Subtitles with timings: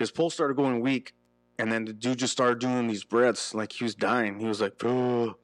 [0.00, 1.12] his pulse started going weak,
[1.58, 4.40] and then the dude just started doing these breaths like he was dying.
[4.40, 5.34] He was like, "Ugh,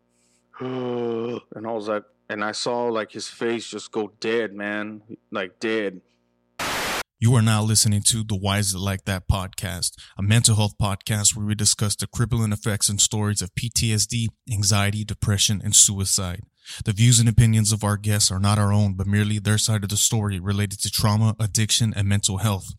[0.60, 5.03] ugh," and I was like, and I saw like his face just go dead, man,
[5.31, 6.00] like dead.
[7.19, 10.75] You are now listening to the Why Is It Like That podcast, a mental health
[10.80, 16.43] podcast where we discuss the crippling effects and stories of PTSD, anxiety, depression, and suicide.
[16.84, 19.82] The views and opinions of our guests are not our own, but merely their side
[19.82, 22.73] of the story related to trauma, addiction, and mental health.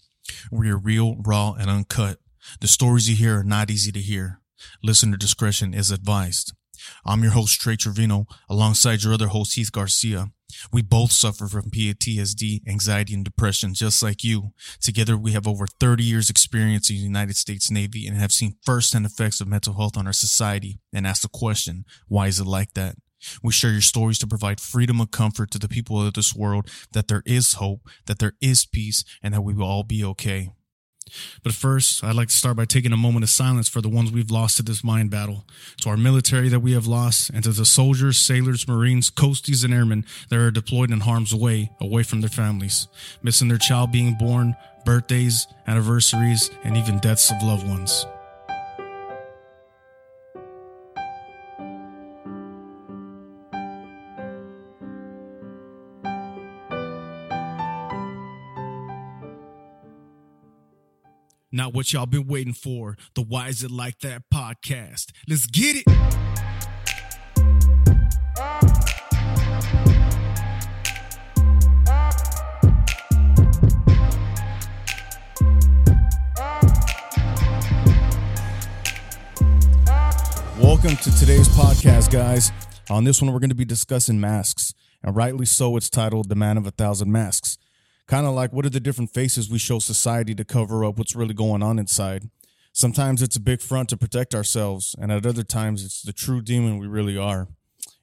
[0.51, 2.19] We are real, raw, and uncut.
[2.61, 4.41] The stories you hear are not easy to hear.
[4.83, 6.53] Listener discretion is advised.
[7.05, 10.27] I'm your host, Trey Trevino, alongside your other host, Heath Garcia.
[10.71, 14.53] We both suffer from PTSD, anxiety, and depression, just like you.
[14.81, 18.57] Together, we have over 30 years experience in the United States Navy and have seen
[18.63, 22.47] firsthand effects of mental health on our society and ask the question, why is it
[22.47, 22.95] like that?
[23.43, 26.69] We share your stories to provide freedom and comfort to the people of this world
[26.91, 30.49] that there is hope, that there is peace, and that we will all be okay.
[31.43, 34.11] But first, I'd like to start by taking a moment of silence for the ones
[34.11, 35.45] we've lost to this mind battle,
[35.81, 39.73] to our military that we have lost, and to the soldiers, sailors, marines, coasties, and
[39.73, 42.87] airmen that are deployed in harm's way, away from their families,
[43.21, 48.05] missing their child being born, birthdays, anniversaries, and even deaths of loved ones.
[61.57, 62.99] Not what y'all been waiting for.
[63.15, 65.07] The Why Is It Like That podcast.
[65.27, 65.87] Let's get it.
[80.61, 82.51] Welcome to today's podcast, guys.
[82.91, 86.35] On this one, we're going to be discussing masks, and rightly so, it's titled The
[86.35, 87.57] Man of a Thousand Masks.
[88.07, 91.15] Kind of like what are the different faces we show society to cover up what's
[91.15, 92.29] really going on inside?
[92.71, 96.41] Sometimes it's a big front to protect ourselves, and at other times it's the true
[96.41, 97.47] demon we really are.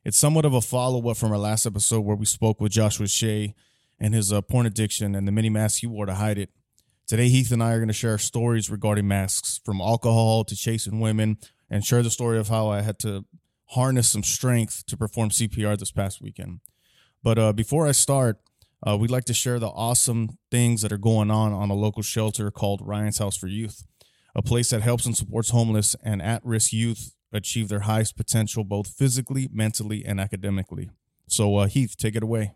[0.05, 3.07] It's somewhat of a follow up from our last episode where we spoke with Joshua
[3.07, 3.55] Shea
[3.99, 6.51] and his uh, porn addiction and the many masks he wore to hide it.
[7.07, 11.01] Today, Heath and I are going to share stories regarding masks from alcohol to chasing
[11.01, 11.39] women
[11.71, 13.25] and share the story of how I had to
[13.69, 16.61] harness some strength to perform CPR this past weekend.
[17.23, 18.39] But uh, before I start,
[18.87, 22.03] uh, we'd like to share the awesome things that are going on on a local
[22.03, 23.87] shelter called Ryan's House for Youth,
[24.35, 28.65] a place that helps and supports homeless and at risk youth achieve their highest potential,
[28.65, 30.91] both physically, mentally, and academically.
[31.27, 32.53] So, uh, Heath, take it away.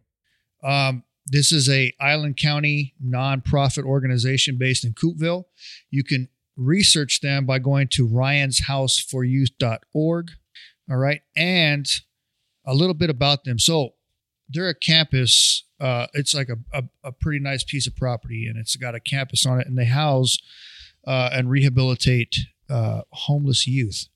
[0.63, 5.45] Um, this is a Island County nonprofit organization based in Coupeville.
[5.91, 10.31] You can research them by going to ryanshouseforyouth.org.
[10.91, 11.21] All right.
[11.37, 11.87] And
[12.67, 13.59] a little bit about them.
[13.59, 13.91] So
[14.49, 15.65] they're a campus.
[15.81, 19.01] Uh, it's like a, a, a, pretty nice piece of property and it's got a
[19.01, 20.37] campus on it and they house
[21.07, 22.37] uh, and rehabilitate
[22.69, 24.07] uh, homeless youth.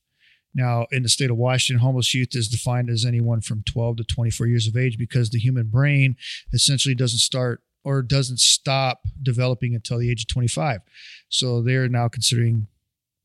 [0.54, 4.04] Now, in the state of Washington, homeless youth is defined as anyone from 12 to
[4.04, 6.16] 24 years of age because the human brain
[6.52, 10.80] essentially doesn't start or doesn't stop developing until the age of 25.
[11.28, 12.66] So they're now considering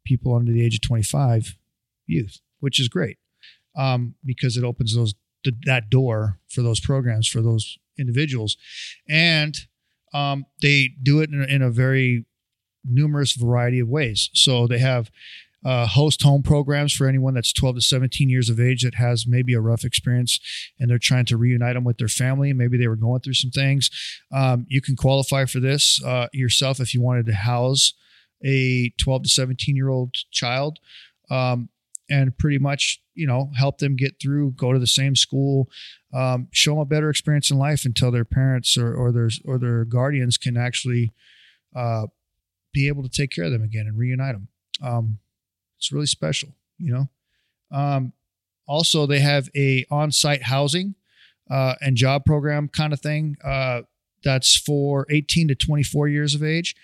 [0.06, 1.58] people under the age of 25
[2.06, 3.18] youth, which is great
[3.78, 5.14] um, because it opens those
[5.66, 8.58] that door for those programs for those individuals,
[9.08, 9.58] and
[10.14, 12.26] um, they do it in a, in a very
[12.84, 14.30] numerous variety of ways.
[14.34, 15.12] So they have
[15.66, 19.26] uh, host home programs for anyone that's 12 to 17 years of age that has
[19.28, 20.40] maybe a rough experience
[20.80, 22.54] and they're trying to reunite them with their family.
[22.54, 23.90] Maybe they were going through some things.
[24.32, 27.94] Um, you can qualify for this uh, yourself if you wanted to house
[28.46, 30.80] a 12 to 17 year old child.
[31.30, 31.70] Um,
[32.10, 35.70] and pretty much, you know, help them get through, go to the same school,
[36.14, 39.58] um, show them a better experience in life until their parents or, or their or
[39.58, 41.14] their guardians can actually
[41.76, 42.08] uh,
[42.74, 44.48] be able to take care of them again and reunite them.
[44.82, 45.20] Um,
[45.78, 47.10] it's really special, you know.
[47.72, 48.14] Um,
[48.68, 50.96] also, they have a on-site housing
[51.50, 53.82] uh, and job program kind of thing uh,
[54.24, 56.76] that's for 18 to 24 years of age,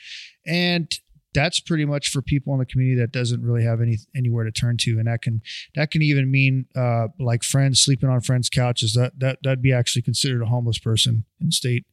[0.46, 0.92] and
[1.34, 4.52] that's pretty much for people in the community that doesn't really have any anywhere to
[4.52, 5.42] turn to, and that can
[5.76, 8.94] that can even mean uh, like friends sleeping on friends' couches.
[8.94, 11.86] That that that'd be actually considered a homeless person in state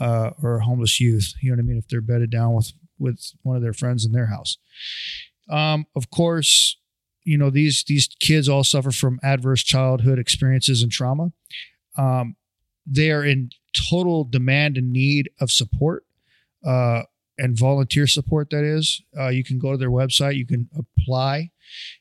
[0.00, 1.34] uh, or a homeless youth.
[1.42, 1.78] You know what I mean?
[1.78, 4.58] If they're bedded down with with one of their friends in their house.
[5.50, 6.76] Um, of course,
[7.24, 11.32] you know these these kids all suffer from adverse childhood experiences and trauma.
[11.96, 12.36] Um,
[12.86, 13.50] they are in
[13.90, 16.04] total demand and need of support.
[16.64, 17.02] Uh,
[17.38, 21.50] and volunteer support that is uh, you can go to their website you can apply.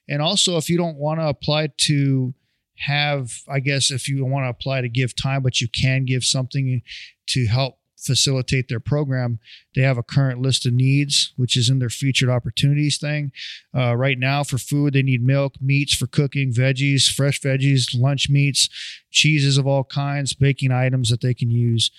[0.10, 2.34] And also if you don't want to apply to
[2.80, 6.24] have i guess if you want to apply to give time but you can give
[6.24, 6.82] something
[7.26, 9.40] to help facilitate their program.
[9.76, 13.32] They have a current list of needs, which is in their featured opportunities thing.
[13.76, 18.30] Uh, right now, for food, they need milk, meats for cooking, veggies, fresh veggies, lunch
[18.30, 18.70] meats,
[19.12, 21.92] cheeses of all kinds, baking items that they can use.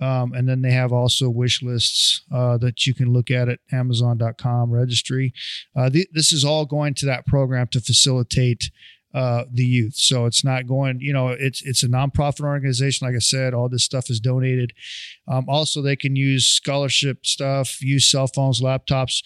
[0.00, 3.60] Um, and then they have also wish lists uh, that you can look at at
[3.72, 5.32] Amazon.com registry.
[5.74, 8.70] Uh, th- this is all going to that program to facilitate
[9.16, 9.94] uh, the youth.
[9.94, 13.06] So it's not going, you know, it's it's a nonprofit organization.
[13.06, 14.74] Like I said, all this stuff is donated.
[15.26, 19.24] Um, also, they can use scholarship stuff, use cell phones, laptops,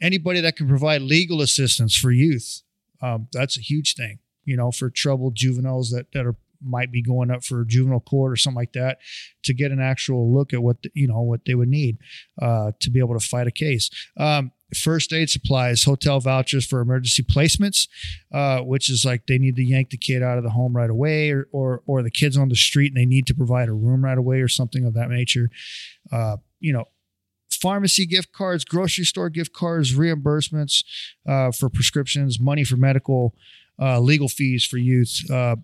[0.00, 2.62] anybody that can provide legal assistance for youth.
[3.02, 7.02] Um, that's a huge thing, you know, for troubled juveniles that that are might be
[7.02, 8.98] going up for juvenile court or something like that
[9.44, 11.98] to get an actual look at what the, you know what they would need
[12.40, 13.90] uh, to be able to fight a case.
[14.16, 17.88] Um, first aid supplies, hotel vouchers for emergency placements,
[18.32, 20.90] uh, which is like they need to yank the kid out of the home right
[20.90, 23.72] away, or or or the kids on the street and they need to provide a
[23.72, 25.50] room right away or something of that nature.
[26.10, 26.84] Uh, you know,
[27.50, 30.84] pharmacy gift cards, grocery store gift cards, reimbursements
[31.28, 33.34] uh, for prescriptions, money for medical,
[33.80, 35.20] uh, legal fees for youth.
[35.30, 35.56] Uh,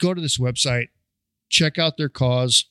[0.00, 0.88] go to this website,
[1.48, 2.66] check out their cause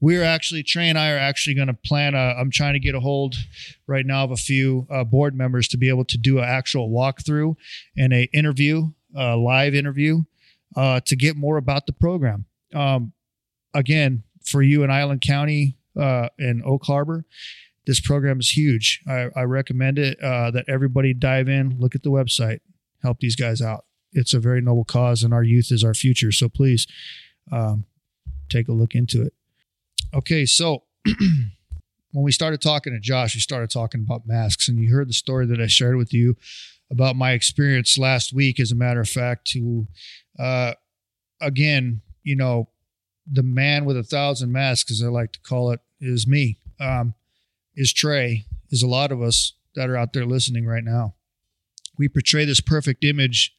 [0.00, 2.14] we're actually Trey and I are actually going to plan.
[2.14, 3.36] I'm trying to get a hold
[3.86, 6.90] right now of a few uh, board members to be able to do an actual
[6.90, 7.56] walkthrough
[7.96, 10.22] and a interview, a live interview,
[10.76, 12.46] uh, to get more about the program.
[12.74, 13.12] Um,
[13.74, 17.24] again, for you in Island County uh, and Oak Harbor,
[17.86, 19.02] this program is huge.
[19.06, 22.60] I, I recommend it uh, that everybody dive in, look at the website,
[23.02, 23.84] help these guys out.
[24.12, 26.32] It's a very noble cause, and our youth is our future.
[26.32, 26.86] So please
[27.52, 27.84] um,
[28.48, 29.34] take a look into it.
[30.12, 34.92] Okay, so when we started talking to Josh, we started talking about masks, and you
[34.92, 36.36] heard the story that I shared with you
[36.90, 38.58] about my experience last week.
[38.58, 39.86] As a matter of fact, to
[40.36, 40.72] uh,
[41.40, 42.68] again, you know,
[43.30, 46.58] the man with a thousand masks, as I like to call it, is me.
[46.80, 47.14] Um,
[47.76, 48.46] is Trey?
[48.70, 51.14] Is a lot of us that are out there listening right now.
[51.96, 53.54] We portray this perfect image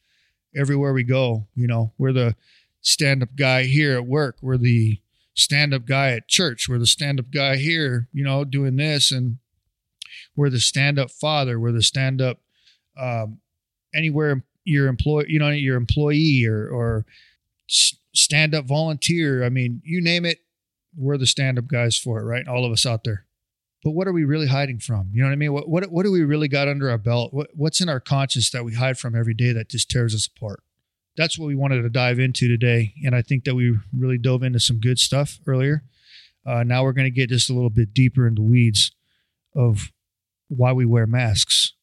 [0.54, 1.48] everywhere we go.
[1.56, 2.36] You know, we're the
[2.82, 4.38] stand-up guy here at work.
[4.42, 5.00] We're the
[5.34, 6.68] stand up guy at church.
[6.68, 9.12] We're the stand up guy here, you know, doing this.
[9.12, 9.38] And
[10.36, 11.60] we're the stand up father.
[11.60, 12.40] We're the stand up
[13.00, 13.40] um,
[13.94, 17.06] anywhere your employee, you know, your employee or, or
[17.68, 19.44] stand up volunteer.
[19.44, 20.40] I mean, you name it,
[20.96, 22.48] we're the stand up guys for it, right?
[22.48, 23.26] All of us out there.
[23.84, 25.10] But what are we really hiding from?
[25.12, 25.54] You know what I mean?
[25.54, 27.34] What what, what do we really got under our belt?
[27.34, 30.28] What, what's in our conscience that we hide from every day that just tears us
[30.28, 30.62] apart?
[31.22, 32.96] That's what we wanted to dive into today.
[33.06, 35.84] And I think that we really dove into some good stuff earlier.
[36.48, 38.92] Uh, now we're going to get just a little bit deeper in the weeds
[39.56, 39.92] of
[40.48, 41.74] why we wear masks.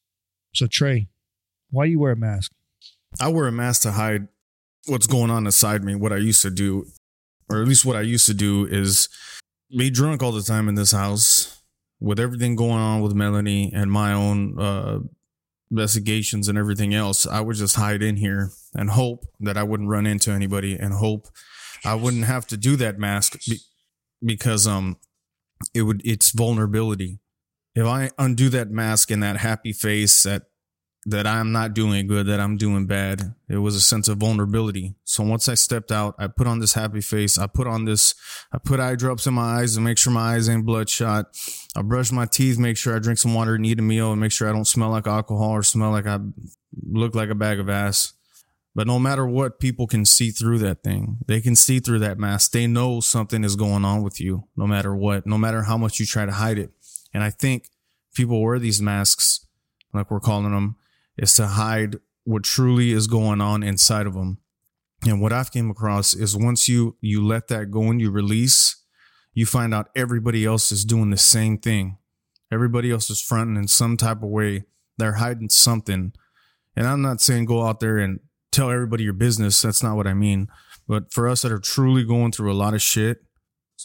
[0.53, 1.07] So, Trey,
[1.71, 2.51] why do you wear a mask?
[3.21, 4.27] I wear a mask to hide
[4.87, 5.95] what's going on inside me.
[5.95, 6.87] What I used to do,
[7.49, 9.07] or at least what I used to do, is
[9.69, 11.61] be drunk all the time in this house
[12.01, 14.99] with everything going on with Melanie and my own uh,
[15.71, 19.89] investigations and everything else, I would just hide in here and hope that I wouldn't
[19.89, 21.27] run into anybody and hope
[21.85, 23.59] I wouldn't have to do that mask be-
[24.23, 24.97] because um
[25.73, 27.19] it would it's vulnerability.
[27.75, 30.43] If I undo that mask and that happy face that
[31.05, 33.33] that I'm not doing good, that I'm doing bad.
[33.47, 34.95] It was a sense of vulnerability.
[35.05, 37.37] So once I stepped out, I put on this happy face.
[37.37, 38.13] I put on this,
[38.51, 41.27] I put eye drops in my eyes to make sure my eyes ain't bloodshot.
[41.75, 44.19] I brush my teeth, make sure I drink some water and eat a meal and
[44.19, 46.19] make sure I don't smell like alcohol or smell like I
[46.83, 48.13] look like a bag of ass.
[48.75, 51.17] But no matter what, people can see through that thing.
[51.25, 52.51] They can see through that mask.
[52.51, 55.99] They know something is going on with you, no matter what, no matter how much
[55.99, 56.71] you try to hide it.
[57.13, 57.69] And I think
[58.13, 59.45] people wear these masks,
[59.93, 60.75] like we're calling them,
[61.19, 64.39] is to hide what truly is going on inside of them.
[65.05, 68.83] And what I've came across is once you you let that go and you release,
[69.33, 71.97] you find out everybody else is doing the same thing.
[72.51, 74.65] Everybody else is fronting in some type of way.
[74.97, 76.13] They're hiding something.
[76.75, 78.19] And I'm not saying go out there and
[78.51, 79.61] tell everybody your business.
[79.61, 80.47] That's not what I mean.
[80.87, 83.19] But for us that are truly going through a lot of shit,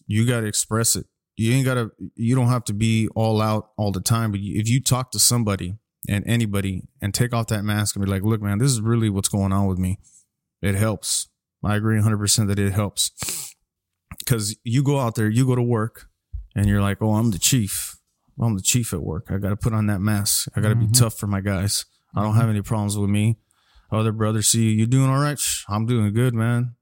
[0.07, 1.07] you got to express it.
[1.37, 4.31] You ain't got to, you don't have to be all out all the time.
[4.31, 5.75] But if you talk to somebody
[6.08, 9.11] and anybody and take off that mask and be like, look, man, this is really
[9.11, 9.99] what's going on with me.
[10.62, 11.28] It helps.
[11.64, 13.54] I agree 100% that it helps.
[14.18, 16.08] Because you go out there, you go to work,
[16.54, 17.96] and you're like, oh, I'm the chief.
[18.40, 19.26] I'm the chief at work.
[19.28, 20.49] I got to put on that mask.
[20.56, 20.87] I got to mm-hmm.
[20.87, 21.84] be tough for my guys.
[22.14, 23.37] I don't have any problems with me.
[23.90, 25.38] Other brothers see you, you doing all right?
[25.68, 26.75] I'm doing good, man.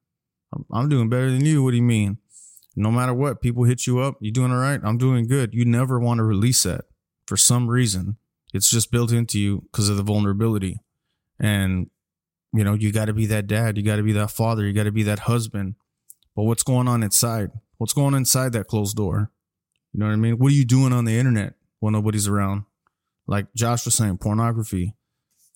[0.72, 1.62] I'm doing better than you.
[1.62, 2.18] What do you mean?
[2.76, 4.16] No matter what, people hit you up.
[4.20, 4.80] You doing all right?
[4.82, 5.52] I'm doing good.
[5.52, 6.84] You never want to release that
[7.26, 8.16] for some reason.
[8.52, 10.80] It's just built into you because of the vulnerability.
[11.40, 11.90] And,
[12.52, 13.76] you know, you got to be that dad.
[13.76, 14.66] You got to be that father.
[14.66, 15.76] You got to be that husband.
[16.36, 17.50] But what's going on inside?
[17.78, 19.30] What's going on inside that closed door?
[19.92, 20.38] You know what I mean?
[20.38, 22.64] What are you doing on the internet when nobody's around?
[23.26, 24.94] Like Josh was saying, pornography,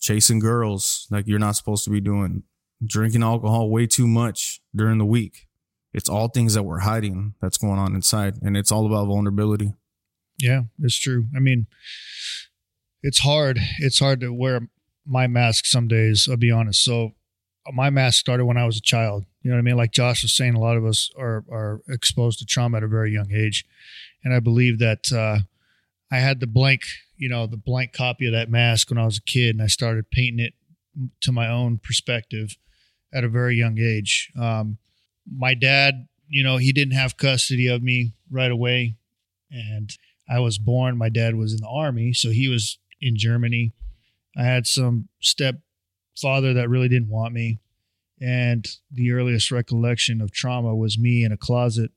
[0.00, 2.42] chasing girls like you're not supposed to be doing,
[2.84, 5.46] drinking alcohol way too much during the week.
[5.92, 8.34] It's all things that we're hiding that's going on inside.
[8.42, 9.72] And it's all about vulnerability.
[10.38, 11.26] Yeah, it's true.
[11.34, 11.66] I mean,
[13.06, 13.60] it's hard.
[13.78, 14.68] It's hard to wear
[15.06, 16.82] my mask some days, I'll be honest.
[16.82, 17.12] So
[17.72, 19.24] my mask started when I was a child.
[19.42, 19.76] You know what I mean?
[19.76, 22.88] Like Josh was saying, a lot of us are are exposed to trauma at a
[22.88, 23.64] very young age,
[24.24, 25.38] and I believe that uh,
[26.10, 26.82] I had the blank,
[27.16, 29.68] you know, the blank copy of that mask when I was a kid, and I
[29.68, 30.54] started painting it
[31.20, 32.56] to my own perspective
[33.14, 34.32] at a very young age.
[34.36, 34.78] Um,
[35.32, 38.96] my dad, you know, he didn't have custody of me right away,
[39.48, 39.90] and
[40.28, 40.98] I was born.
[40.98, 43.72] My dad was in the army, so he was in Germany.
[44.36, 47.60] I had some stepfather that really didn't want me.
[48.20, 51.90] And the earliest recollection of trauma was me in a closet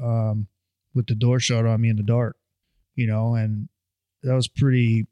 [0.00, 0.46] um,
[0.94, 2.36] with the door shut on me in the dark,
[2.94, 3.68] you know, and
[4.22, 5.06] that was pretty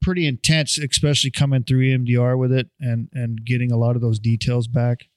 [0.00, 4.18] pretty intense, especially coming through EMDR with it and and getting a lot of those
[4.18, 5.08] details back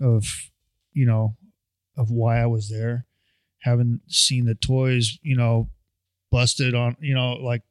[0.00, 0.50] of
[0.92, 1.36] you know
[1.96, 3.06] of why I was there,
[3.62, 5.68] having seen the toys, you know,
[6.30, 7.62] busted on, you know, like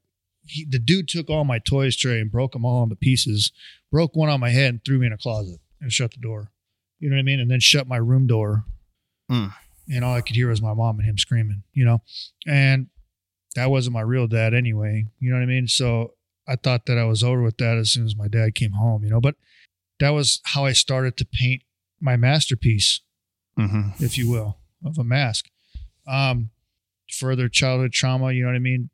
[0.48, 3.52] he, the dude took all my toys Trey and broke them all into pieces,
[3.92, 6.52] broke one on my head and threw me in a closet and shut the door.
[7.00, 7.40] You know what I mean?
[7.40, 8.66] And then shut my room door.
[9.32, 9.54] Mm.
[9.90, 12.02] And all I could hear was my mom and him screaming, you know?
[12.48, 12.88] And
[13.56, 15.06] that wasn't my real dad anyway.
[15.20, 15.68] You know what I mean?
[15.68, 16.14] So
[16.48, 19.04] I thought that I was over with that as soon as my dad came home,
[19.04, 19.22] you know?
[19.22, 19.36] But
[20.00, 21.64] that was how I started to paint
[22.00, 23.02] my masterpiece,
[23.58, 24.04] Mm-hmm.
[24.04, 25.46] if you will, of a mask.
[26.08, 26.52] Um,
[27.12, 28.90] further childhood trauma, you know what I mean?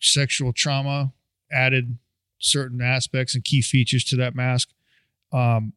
[0.00, 1.12] Sexual trauma
[1.50, 1.98] added
[2.38, 4.70] certain aspects and key features to that mask.
[5.32, 5.72] Um,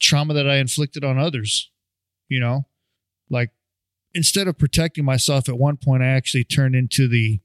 [0.00, 1.70] trauma that I inflicted on others,
[2.28, 2.66] you know,
[3.30, 3.50] like
[4.14, 7.40] instead of protecting myself at one point, I actually turned into the,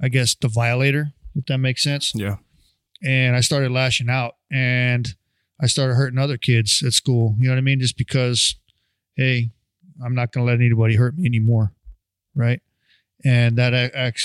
[0.00, 2.36] I guess, the violator, if that makes sense Yeah.
[3.02, 5.14] and I started lashing out and
[5.62, 7.36] I started hurting other kids at school.
[7.38, 7.80] You know what I mean?
[7.80, 8.56] Just because,
[9.16, 9.50] hey,
[10.04, 11.72] I'm not going to let anybody hurt me anymore,
[12.34, 12.60] right?
[13.24, 13.70] And that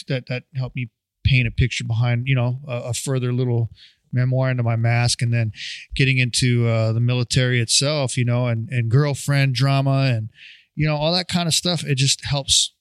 [0.08, 0.90] that that helped me
[1.26, 3.70] paint a picture behind, you know, a, a further little
[4.14, 5.52] memoir into my mask, and then
[5.96, 10.30] getting into uh, the military itself, you know, and and girlfriend drama and
[10.76, 11.84] you know all that kind of stuff.
[11.84, 12.74] It just helps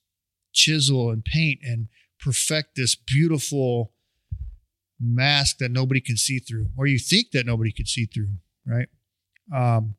[0.53, 1.87] chisel and paint and
[2.19, 3.91] perfect this beautiful
[4.99, 8.87] mask that nobody can see through, or you think that nobody could see through, right?
[9.53, 9.95] Um,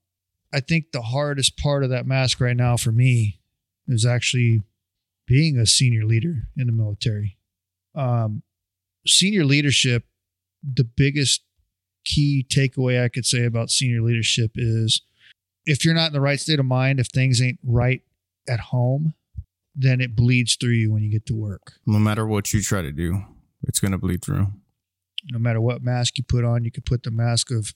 [0.53, 3.41] I think the hardest part of that mask right now for me
[3.87, 4.63] is actually
[5.27, 7.36] being a senior leader in the military.
[7.97, 8.43] Um,
[9.07, 10.05] senior leadership,
[10.63, 11.43] the biggest
[12.05, 15.03] key takeaway I could say about senior leadership is
[15.65, 18.03] if you're not in the right state of mind, if things ain't right
[18.49, 19.15] at home,
[19.75, 21.75] then it bleeds through you when you get to work.
[21.87, 23.25] No matter what you try to do,
[23.65, 24.49] it's going to bleed through.
[25.31, 27.75] no matter what mask you put on, you could put the mask of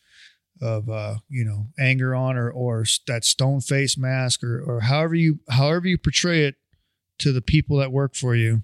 [0.62, 5.14] of uh, you know anger on, or or that stone face mask, or or however
[5.14, 6.56] you however you portray it
[7.18, 8.62] to the people that work for you,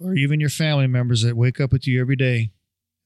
[0.00, 2.52] or even your family members that wake up with you every day.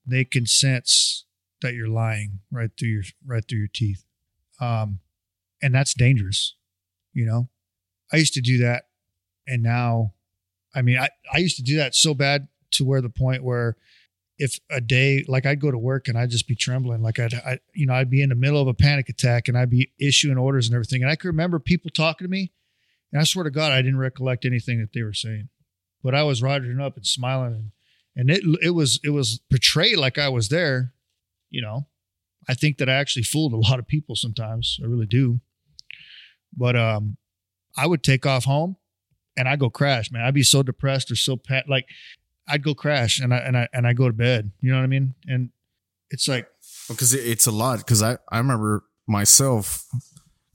[0.06, 1.24] They can sense
[1.62, 4.04] that you're lying right through your right through your teeth,
[4.60, 5.00] um,
[5.62, 6.56] and that's dangerous.
[7.12, 7.48] You know,
[8.12, 8.84] I used to do that,
[9.46, 10.14] and now,
[10.74, 13.76] I mean, I I used to do that so bad to where the point where
[14.38, 17.34] if a day like I'd go to work and I'd just be trembling, like I'd,
[17.34, 19.92] I, you know, I'd be in the middle of a panic attack and I'd be
[20.00, 21.02] issuing orders and everything.
[21.02, 22.50] And I could remember people talking to me,
[23.12, 25.50] and I swear to God, I didn't recollect anything that they were saying,
[26.02, 27.70] but I was riding up and smiling, and
[28.16, 30.92] and it it was it was portrayed like I was there.
[31.50, 31.86] You know,
[32.48, 34.78] I think that I actually fooled a lot of people sometimes.
[34.82, 35.40] I really do.
[36.56, 37.16] But um,
[37.76, 38.76] I would take off home,
[39.36, 40.22] and I go crash, man.
[40.22, 41.86] I'd be so depressed or so pat like
[42.48, 44.50] I'd go crash and I and I and I go to bed.
[44.60, 45.14] You know what I mean?
[45.26, 45.50] And
[46.10, 46.48] it's like
[46.88, 47.78] because it's a lot.
[47.78, 49.86] Because I I remember myself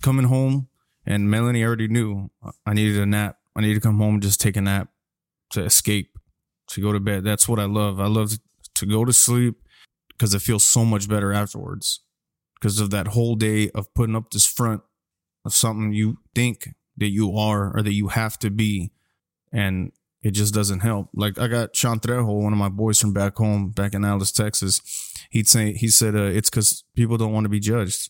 [0.01, 0.67] coming home
[1.05, 2.29] and Melanie already knew
[2.65, 3.37] I needed a nap.
[3.55, 4.89] I needed to come home and just take a nap
[5.51, 6.17] to escape,
[6.69, 7.23] to go to bed.
[7.23, 7.99] That's what I love.
[7.99, 8.33] I love
[8.75, 9.55] to go to sleep
[10.09, 12.01] because it feels so much better afterwards.
[12.55, 14.81] Because of that whole day of putting up this front
[15.43, 18.91] of something you think that you are or that you have to be,
[19.51, 19.91] and
[20.23, 21.09] it just doesn't help.
[21.13, 24.31] Like I got Sean Trejo, one of my boys from back home, back in Alice,
[24.31, 24.81] Texas.
[25.29, 28.09] He'd say he said uh, it's because people don't want to be judged.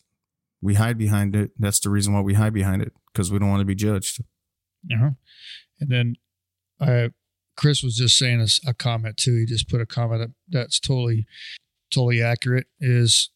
[0.62, 1.52] We hide behind it.
[1.60, 4.22] That's the reason why we hide behind it because we don't want to be judged.
[4.92, 5.10] Uh-huh.
[5.80, 6.16] And then
[6.80, 7.10] uh,
[7.56, 9.36] Chris was just saying a, a comment too.
[9.38, 11.26] He just put a comment that, that's totally,
[11.94, 12.68] totally accurate.
[12.80, 13.30] Is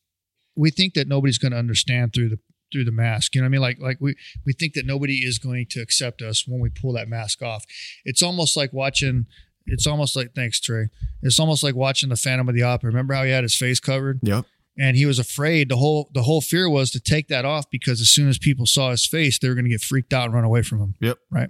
[0.56, 2.40] we think that nobody's going to understand through the
[2.72, 3.34] through the mask.
[3.34, 3.62] You know what I mean?
[3.62, 6.94] Like like we we think that nobody is going to accept us when we pull
[6.94, 7.66] that mask off.
[8.06, 9.26] It's almost like watching
[9.66, 10.90] It's almost like thanks, Trey.
[11.24, 12.90] It's almost like watching the Phantom of the Opera.
[12.90, 14.20] Remember how he had his face covered?
[14.24, 14.46] Yep.
[14.78, 18.00] and he was afraid the whole the whole fear was to take that off because
[18.02, 20.34] as soon as people saw his face they were going to get freaked out and
[20.34, 21.18] run away from him Yep.
[21.32, 21.50] right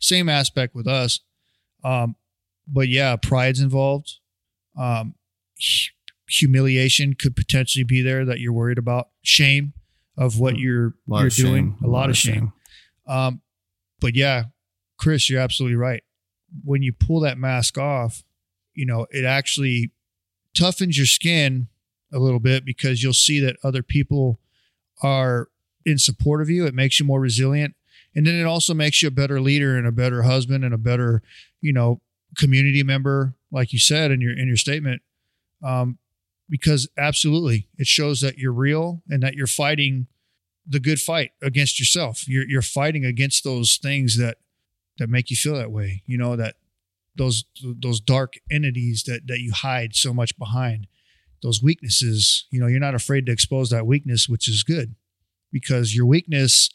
[0.00, 1.20] same aspect with us
[1.84, 2.16] um
[2.66, 4.18] but yeah pride's involved.
[4.78, 5.14] Um
[6.28, 9.08] humiliation could potentially be there that you're worried about.
[9.22, 9.72] Shame
[10.16, 11.76] of what you're you're of doing.
[11.80, 11.84] Shame.
[11.84, 12.52] a lot of shame.
[13.06, 13.40] Um
[14.00, 14.44] but yeah
[14.98, 16.02] chris you're absolutely right.
[16.64, 18.22] When you pull that mask off
[18.74, 19.92] you know it actually
[20.56, 21.68] toughens your skin
[22.12, 24.40] a little bit because you'll see that other people
[25.02, 25.48] are
[25.84, 26.66] in support of you.
[26.66, 27.74] It makes you more resilient.
[28.14, 30.78] And then it also makes you a better leader and a better husband and a
[30.78, 31.22] better,
[31.60, 32.00] you know,
[32.36, 35.02] community member, like you said in your in your statement.
[35.62, 35.98] Um,
[36.48, 40.08] because absolutely it shows that you're real and that you're fighting
[40.66, 42.28] the good fight against yourself.
[42.28, 44.38] You're you're fighting against those things that
[44.98, 46.02] that make you feel that way.
[46.06, 46.56] You know, that
[47.16, 50.86] those those dark entities that that you hide so much behind
[51.42, 54.94] those weaknesses you know you're not afraid to expose that weakness which is good
[55.52, 56.70] because your weakness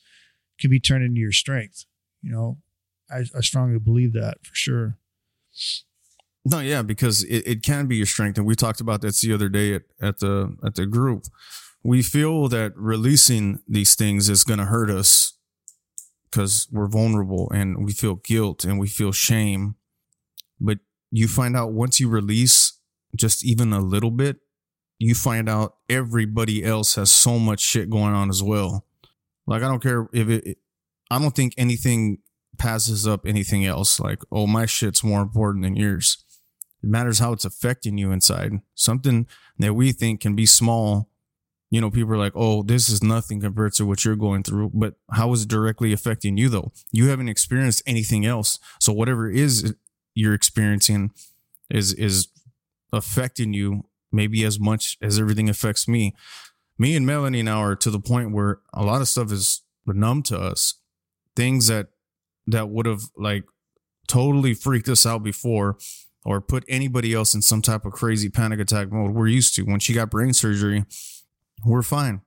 [0.60, 1.86] can be turned into your strength
[2.22, 2.58] you know
[3.10, 4.98] i, I strongly believe that for sure
[6.48, 9.34] No, yeah, because it, it can be your strength, and we talked about that the
[9.34, 11.26] other day at, at the at the group.
[11.84, 15.38] We feel that releasing these things is going to hurt us
[16.30, 19.76] because we're vulnerable and we feel guilt and we feel shame.
[20.60, 20.80] But
[21.12, 22.80] you find out once you release
[23.16, 24.38] just even a little bit,
[25.00, 28.85] you find out everybody else has so much shit going on as well.
[29.48, 30.58] Like I don't care if it.
[31.12, 32.20] I don't think anything
[32.58, 34.00] passes up anything else.
[34.00, 36.24] Like, oh, my shit's more important than yours.
[36.84, 38.54] It matters how it's affecting you inside.
[38.74, 39.28] Something
[39.60, 41.10] that we think can be small.
[41.72, 44.72] You know, people are like, oh, this is nothing compared to what you're going through.
[44.74, 46.72] But how is it directly affecting you, though?
[46.92, 48.60] You haven't experienced anything else.
[48.80, 49.76] So whatever is
[50.14, 51.12] you're experiencing
[51.70, 52.30] is is
[52.94, 56.14] affecting you maybe as much as everything affects me.
[56.78, 60.24] Me and Melanie now are to the point where a lot of stuff is numb
[60.24, 60.76] to us.
[61.36, 61.88] Things that
[62.48, 63.44] that would have like
[64.08, 65.78] totally freaked us out before
[66.24, 69.12] or put anybody else in some type of crazy panic attack mode.
[69.12, 69.64] We're used to.
[69.64, 70.86] When she got brain surgery,
[71.64, 72.22] we're fine.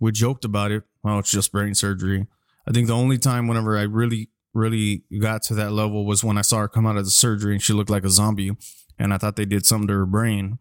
[0.00, 0.84] We joked about it.
[1.02, 2.26] Well, it's just brain surgery.
[2.66, 6.38] I think the only time whenever I really, really got to that level was when
[6.38, 8.52] I saw her come out of the surgery and she looked like a zombie.
[8.98, 10.58] And I thought they did something to her brain.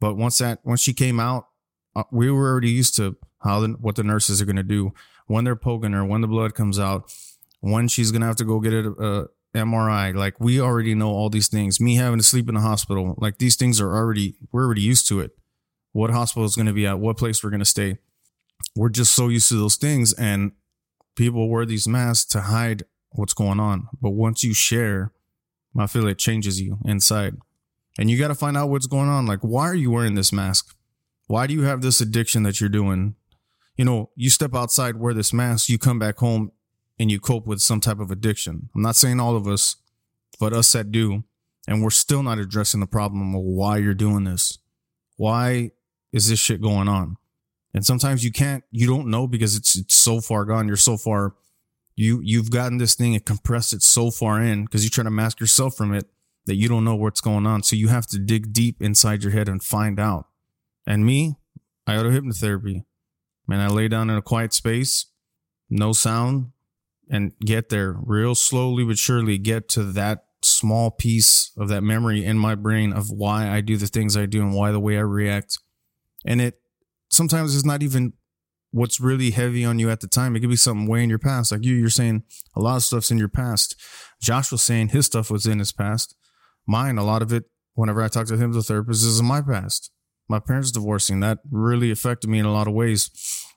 [0.00, 1.46] But once that, once she came out,
[1.94, 4.92] Uh, we were already used to how the, what the nurses are going to do
[5.26, 7.12] when they're poking her, when the blood comes out,
[7.60, 10.14] when she's going to have to go get a, a MRI.
[10.14, 11.80] Like we already know all these things.
[11.80, 15.08] Me having to sleep in the hospital, like these things are already, we're already used
[15.08, 15.32] to it.
[15.92, 17.98] What hospital is going to be at, what place we're going to stay.
[18.76, 20.12] We're just so used to those things.
[20.12, 20.52] And
[21.16, 23.88] people wear these masks to hide what's going on.
[24.00, 25.12] But once you share,
[25.78, 27.36] I feel it changes you inside.
[27.98, 29.26] And you got to find out what's going on.
[29.26, 30.76] Like, why are you wearing this mask?
[31.30, 33.14] Why do you have this addiction that you're doing?
[33.76, 36.50] You know, you step outside, wear this mask, you come back home
[36.98, 38.68] and you cope with some type of addiction.
[38.74, 39.76] I'm not saying all of us,
[40.40, 41.22] but us that do.
[41.68, 44.58] And we're still not addressing the problem of why you're doing this.
[45.18, 45.70] Why
[46.12, 47.16] is this shit going on?
[47.72, 50.66] And sometimes you can't, you don't know because it's it's so far gone.
[50.66, 51.36] You're so far,
[51.94, 55.10] you you've gotten this thing and compressed it so far in because you try to
[55.10, 56.06] mask yourself from it
[56.46, 57.62] that you don't know what's going on.
[57.62, 60.26] So you have to dig deep inside your head and find out.
[60.86, 61.36] And me,
[61.86, 62.84] I go to hypnotherapy.
[63.46, 65.06] Man, I lay down in a quiet space,
[65.68, 66.52] no sound,
[67.10, 72.24] and get there real slowly but surely get to that small piece of that memory
[72.24, 74.96] in my brain of why I do the things I do and why the way
[74.96, 75.58] I react.
[76.24, 76.60] And it
[77.10, 78.14] sometimes it's not even
[78.70, 80.36] what's really heavy on you at the time.
[80.36, 81.52] It could be something way in your past.
[81.52, 82.22] Like you, you're saying
[82.54, 83.74] a lot of stuff's in your past.
[84.22, 86.14] Josh was saying his stuff was in his past.
[86.66, 89.42] Mine, a lot of it, whenever I talk to him, the therapist, is in my
[89.42, 89.90] past.
[90.30, 93.10] My parents divorcing, that really affected me in a lot of ways.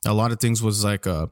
[0.05, 1.27] A lot of things was like uh,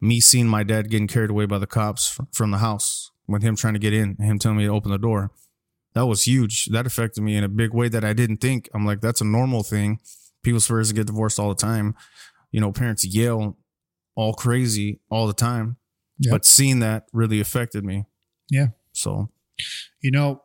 [0.00, 3.56] me seeing my dad getting carried away by the cops from the house with him
[3.56, 5.30] trying to get in, him telling me to open the door.
[5.92, 6.66] That was huge.
[6.66, 8.70] That affected me in a big way that I didn't think.
[8.72, 10.00] I'm like, that's a normal thing.
[10.42, 11.94] People's parents get divorced all the time.
[12.50, 13.58] You know, parents yell
[14.14, 15.76] all crazy all the time.
[16.18, 16.30] Yeah.
[16.30, 18.06] But seeing that really affected me.
[18.50, 18.68] Yeah.
[18.92, 19.28] So
[20.00, 20.42] You know,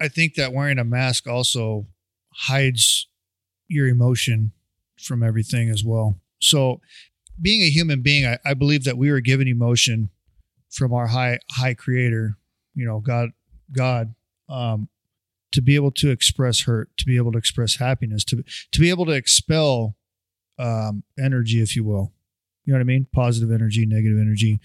[0.00, 1.86] I think that wearing a mask also
[2.32, 3.08] hides
[3.68, 4.52] your emotion
[5.00, 6.16] from everything as well.
[6.40, 6.80] So,
[7.40, 10.10] being a human being, I, I believe that we were given emotion
[10.70, 12.36] from our high high creator,
[12.74, 13.30] you know, God,
[13.72, 14.14] God,
[14.48, 14.88] um,
[15.52, 18.90] to be able to express hurt, to be able to express happiness, to to be
[18.90, 19.96] able to expel
[20.58, 22.12] um, energy, if you will.
[22.64, 23.06] You know what I mean?
[23.12, 24.58] Positive energy, negative energy.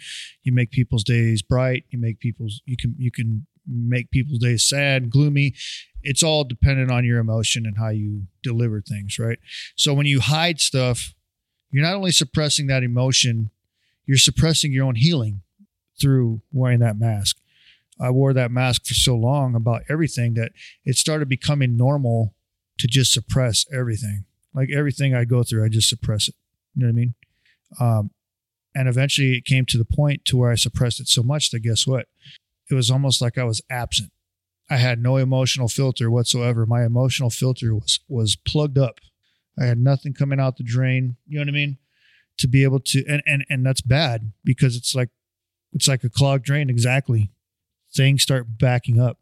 [0.44, 1.86] You make people's days bright.
[1.90, 5.54] You make people's you can you can make people's days sad, gloomy.
[6.02, 9.40] It's all dependent on your emotion and how you deliver things, right?
[9.76, 11.14] So when you hide stuff,
[11.72, 13.52] you're not only suppressing that emotion,
[14.06, 15.42] you're suppressing your own healing
[16.00, 17.38] through wearing that mask.
[18.00, 20.54] I wore that mask for so long about everything that
[20.86, 22.34] it started becoming normal
[22.80, 24.24] to just suppress everything.
[24.54, 26.36] Like everything I go through, I just suppress it.
[26.76, 27.14] You know what I mean?
[27.80, 28.12] Um,
[28.74, 31.60] and eventually it came to the point to where I suppressed it so much that
[31.60, 32.08] guess what?
[32.70, 34.12] It was almost like I was absent.
[34.70, 36.66] I had no emotional filter whatsoever.
[36.66, 39.00] My emotional filter was was plugged up.
[39.60, 41.18] I had nothing coming out the drain.
[41.28, 41.78] You know what I mean?
[42.38, 45.10] To be able to and and and that's bad because it's like
[45.74, 47.32] it's like a clogged drain exactly.
[47.94, 49.18] Things start backing up.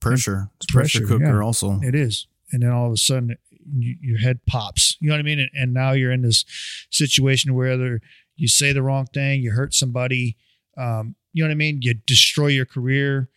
[0.00, 0.50] Pressure.
[0.56, 1.44] It's pressure, Pressure, cooker yeah.
[1.44, 1.80] also.
[1.82, 2.26] It is.
[2.52, 3.36] And then all of a sudden
[3.78, 4.96] you, your head pops.
[5.00, 5.38] You know what I mean?
[5.38, 6.44] And, and now you're in this
[6.90, 8.00] situation where either
[8.36, 10.36] you say the wrong thing, you hurt somebody,
[10.76, 11.78] um, you know what I mean?
[11.82, 13.28] You destroy your career,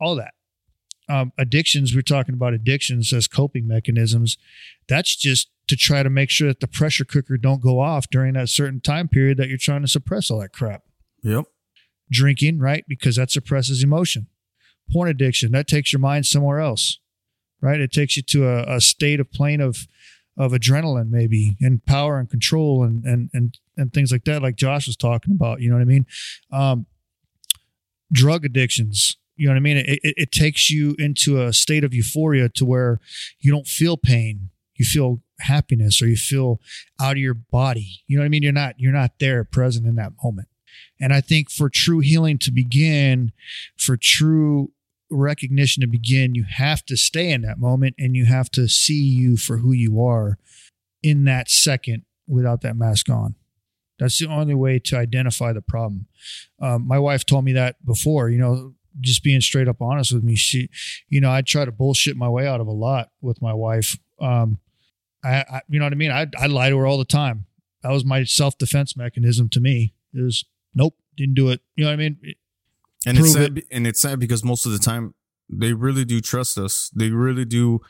[0.00, 0.34] all that.
[1.08, 4.36] Um, addictions, we're talking about addictions as coping mechanisms.
[4.88, 8.34] That's just to try to make sure that the pressure cooker don't go off during
[8.34, 10.82] that certain time period that you're trying to suppress all that crap
[11.22, 11.44] Yep.
[12.10, 12.84] drinking, right?
[12.88, 14.26] Because that suppresses emotion.
[14.92, 16.98] Porn addiction, that takes your mind somewhere else,
[17.60, 17.80] right?
[17.80, 19.86] It takes you to a, a state of plane of
[20.38, 24.56] of adrenaline, maybe, and power and control and and and and things like that, like
[24.56, 25.60] Josh was talking about.
[25.60, 26.06] You know what I mean?
[26.52, 26.86] Um,
[28.12, 29.16] drug addictions.
[29.36, 29.76] You know what I mean?
[29.76, 33.00] It, it, it takes you into a state of euphoria to where
[33.38, 34.50] you don't feel pain.
[34.74, 36.60] You feel happiness or you feel
[37.00, 38.02] out of your body.
[38.06, 38.42] You know what I mean?
[38.42, 40.48] You're not you're not there present in that moment.
[41.00, 43.32] And I think for true healing to begin,
[43.76, 44.72] for true
[45.10, 49.02] recognition to begin, you have to stay in that moment and you have to see
[49.02, 50.38] you for who you are
[51.02, 53.34] in that second without that mask on.
[53.98, 56.06] That's the only way to identify the problem.
[56.60, 60.24] Um, my wife told me that before, you know, just being straight up honest with
[60.24, 60.36] me.
[60.36, 60.68] She,
[61.08, 63.98] you know, I try to bullshit my way out of a lot with my wife.
[64.20, 64.58] Um,
[65.24, 66.10] I, I you know what I mean?
[66.10, 67.46] I, I lie to her all the time.
[67.82, 69.94] That was my self defense mechanism to me.
[70.14, 71.60] Is nope, didn't do it.
[71.76, 72.18] You know what I mean?
[73.06, 75.14] And it's sad, and it's sad because most of the time
[75.48, 76.90] they really do trust us.
[76.94, 77.80] They really do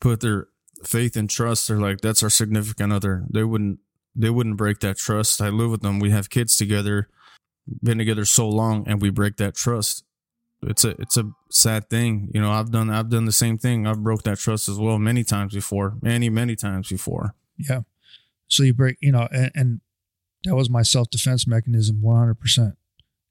[0.00, 0.48] put their
[0.84, 1.68] faith and trust.
[1.68, 3.24] They're like, that's our significant other.
[3.32, 3.78] They wouldn't
[4.14, 5.40] they wouldn't break that trust.
[5.40, 5.98] I live with them.
[5.98, 7.08] We have kids together,
[7.82, 10.04] been together so long, and we break that trust.
[10.62, 12.30] It's a it's a sad thing.
[12.32, 13.86] You know, I've done I've done the same thing.
[13.86, 15.94] I've broke that trust as well many times before.
[16.00, 17.34] Many, many times before.
[17.58, 17.80] Yeah.
[18.48, 19.80] So you break, you know, and, and
[20.44, 22.74] that was my self defense mechanism, one hundred percent.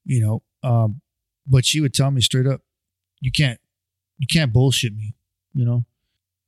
[0.04, 1.00] You know, um,
[1.46, 2.62] but she would tell me straight up,
[3.20, 3.60] you can't,
[4.18, 5.14] you can't bullshit me.
[5.54, 5.84] You know,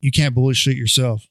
[0.00, 1.26] you can't bullshit yourself.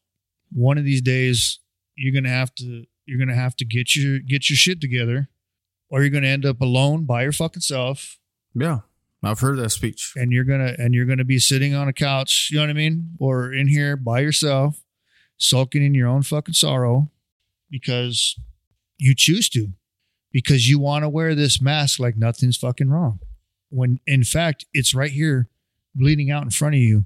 [0.52, 1.60] One of these days,
[1.96, 5.30] you're gonna have to, you're gonna have to get your get your shit together,
[5.90, 8.20] or you're gonna end up alone by your fucking self,
[8.56, 8.80] Yeah.
[9.26, 10.12] I've heard that speech.
[10.18, 12.50] and you're gonna and you're gonna be sitting on a couch.
[12.52, 14.84] You know what I mean, or in here by yourself,
[15.38, 17.10] sulking in your own fucking sorrow
[17.70, 18.38] because
[18.98, 19.70] you choose to
[20.32, 23.20] because you want to wear this mask like nothing's fucking wrong
[23.70, 25.48] when in fact it's right here
[25.96, 27.06] bleeding out in front of you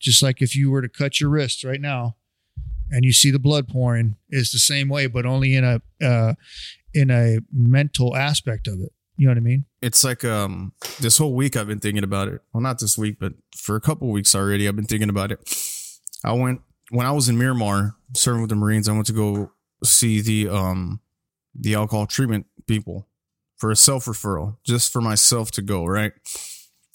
[0.00, 2.16] just like if you were to cut your wrist right now
[2.90, 6.34] and you see the blood pouring it's the same way but only in a uh,
[6.92, 11.18] in a mental aspect of it you know what i mean it's like um this
[11.18, 12.40] whole week I've been thinking about it.
[12.52, 15.40] Well, not this week, but for a couple weeks already, I've been thinking about it.
[16.24, 18.88] I went when I was in Miramar serving with the Marines.
[18.88, 19.52] I went to go
[19.84, 21.00] see the um
[21.54, 23.06] the alcohol treatment people
[23.56, 26.12] for a self referral, just for myself to go right.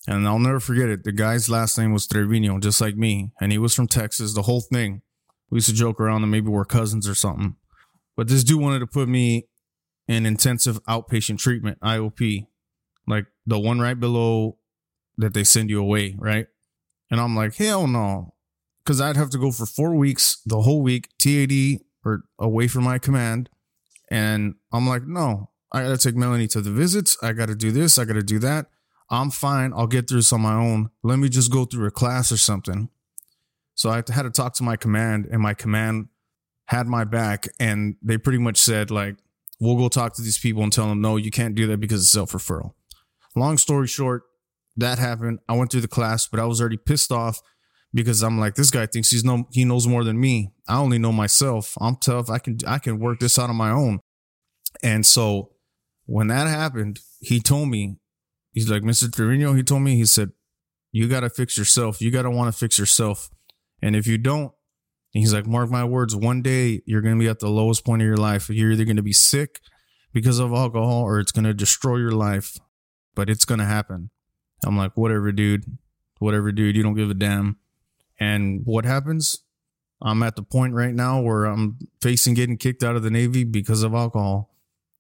[0.08, 1.04] And I'll never forget it.
[1.04, 4.34] The guy's last name was Trevino, just like me, and he was from Texas.
[4.34, 5.04] The whole thing.
[5.49, 7.55] We used to joke around that maybe we're cousins or something.
[8.15, 9.47] But this dude wanted to put me
[10.07, 12.47] in intensive outpatient treatment, IOP
[13.09, 14.57] like the one right below
[15.17, 16.47] that they send you away, right?
[17.12, 18.35] And I'm like, hell no.
[18.85, 22.83] Cause I'd have to go for four weeks, the whole week, TAD or away from
[22.83, 23.49] my command.
[24.09, 27.17] And I'm like, no, I gotta take Melanie to the visits.
[27.21, 27.99] I gotta do this.
[27.99, 28.67] I gotta do that.
[29.09, 29.73] I'm fine.
[29.73, 30.91] I'll get through this on my own.
[31.03, 32.89] Let me just go through a class or something.
[33.80, 36.10] So I had to talk to my command, and my command
[36.65, 39.15] had my back, and they pretty much said, like,
[39.58, 42.02] we'll go talk to these people and tell them, no, you can't do that because
[42.02, 42.74] it's self referral.
[43.38, 44.24] Long story short,
[44.76, 45.39] that happened.
[45.48, 47.42] I went through the class, but I was already pissed off
[47.94, 50.52] because I'm like, this guy thinks he's no he knows more than me.
[50.68, 51.78] I only know myself.
[51.80, 52.30] I'm tough.
[52.30, 54.02] I can I can work this out on my own.
[54.84, 55.52] And so
[56.06, 57.96] when that happened, he told me,
[58.52, 59.10] he's like, Mr.
[59.10, 60.32] Trevino, he told me, he said,
[60.92, 62.02] You gotta fix yourself.
[62.02, 63.30] You gotta want to fix yourself.
[63.82, 64.52] And if you don't,
[65.12, 68.08] he's like, mark my words, one day you're gonna be at the lowest point of
[68.08, 68.50] your life.
[68.50, 69.60] You're either gonna be sick
[70.13, 72.58] because of alcohol or it's gonna destroy your life
[73.20, 74.12] but it's going to happen.
[74.65, 75.65] I'm like, whatever, dude.
[76.20, 76.78] Whatever, dude.
[76.78, 77.58] You don't give a damn.
[78.18, 79.44] And what happens?
[80.02, 83.44] I'm at the point right now where I'm facing getting kicked out of the Navy
[83.44, 84.56] because of alcohol.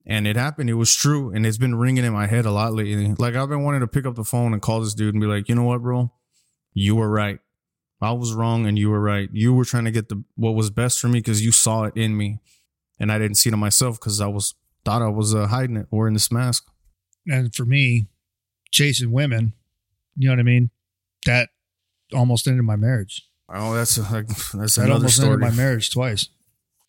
[0.05, 0.69] And it happened.
[0.69, 1.31] It was true.
[1.33, 3.15] And it's been ringing in my head a lot lately.
[3.17, 5.27] Like, I've been wanting to pick up the phone and call this dude and be
[5.27, 6.11] like, you know what, bro?
[6.73, 7.39] You were right.
[8.01, 9.29] I was wrong and you were right.
[9.31, 11.95] You were trying to get the what was best for me because you saw it
[11.95, 12.39] in me.
[12.99, 15.77] And I didn't see it in myself because I was thought I was uh, hiding
[15.77, 16.65] it, wearing this mask.
[17.27, 18.07] And for me,
[18.71, 19.53] chasing women,
[20.15, 20.69] you know what I mean?
[21.25, 21.49] That
[22.13, 23.25] almost ended my marriage.
[23.51, 25.33] Oh, that's a, like, that's That almost story.
[25.33, 26.27] ended my marriage twice.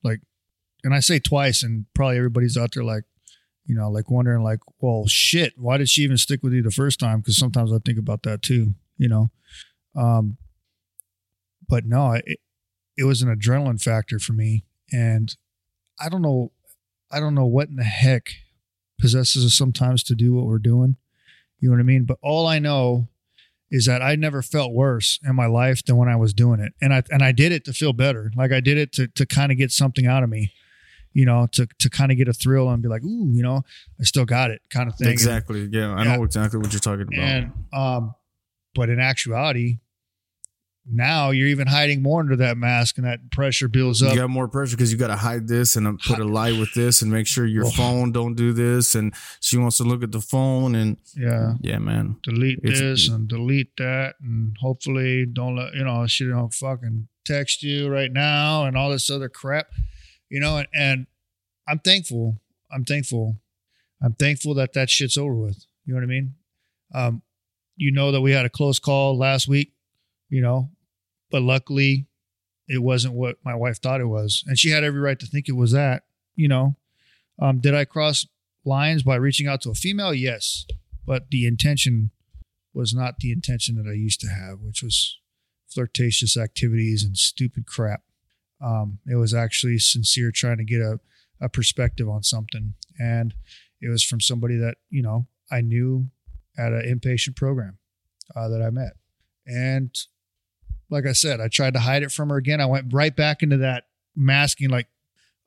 [0.02, 0.20] Like,
[0.84, 3.04] and I say twice, and probably everybody's out there like,
[3.66, 6.70] you know, like wondering, like, well, shit, why did she even stick with you the
[6.70, 7.20] first time?
[7.20, 9.30] Because sometimes I think about that too, you know.
[9.96, 10.38] Um,
[11.70, 12.38] but no, it,
[12.98, 15.34] it was an adrenaline factor for me, and
[15.98, 16.52] I don't know,
[17.10, 18.30] I don't know what in the heck
[19.00, 20.96] possesses us sometimes to do what we're doing.
[21.58, 22.04] You know what I mean?
[22.04, 23.08] But all I know
[23.70, 26.72] is that I never felt worse in my life than when I was doing it.
[26.82, 28.30] And I and I did it to feel better.
[28.36, 30.52] Like I did it to to kind of get something out of me,
[31.12, 33.62] you know, to to kind of get a thrill and be like, ooh, you know,
[34.00, 35.08] I still got it kind of thing.
[35.08, 35.68] Exactly.
[35.70, 36.16] Yeah, I Yeah.
[36.16, 37.18] know exactly what you're talking about.
[37.18, 38.14] And um,
[38.74, 39.78] but in actuality,
[40.86, 44.12] now you're even hiding more under that mask and that pressure builds up.
[44.14, 46.52] you got more pressure because you got to hide this and uh, put a lie
[46.52, 47.70] with this and make sure your Oh.
[47.70, 48.94] phone don't do this.
[48.94, 51.54] And she wants to look at the phone and Yeah.
[51.60, 52.16] yeah, man.
[52.22, 57.08] delete It's- this and delete that and hopefully don't let you know she don't fucking
[57.26, 59.68] text you right now and all this other crap
[60.30, 61.06] you know and, and
[61.68, 62.40] i'm thankful
[62.72, 63.36] i'm thankful
[64.02, 66.34] i'm thankful that that shit's over with you know what i mean
[66.94, 67.22] um
[67.76, 69.72] you know that we had a close call last week
[70.30, 70.70] you know
[71.30, 72.06] but luckily
[72.68, 75.48] it wasn't what my wife thought it was and she had every right to think
[75.48, 76.76] it was that you know
[77.40, 78.26] um did i cross
[78.64, 80.66] lines by reaching out to a female yes
[81.06, 82.10] but the intention
[82.72, 85.18] was not the intention that I used to have, which was
[85.68, 88.02] flirtatious activities and stupid crap.
[88.64, 91.00] Um, it was actually sincere trying to get a,
[91.40, 92.74] a perspective on something.
[92.98, 93.34] And
[93.80, 96.10] it was from somebody that, you know, I knew
[96.58, 97.78] at an inpatient program
[98.36, 98.92] uh, that I met.
[99.46, 99.94] And
[100.90, 102.60] like I said, I tried to hide it from her again.
[102.60, 103.84] I went right back into that
[104.16, 104.88] masking, like,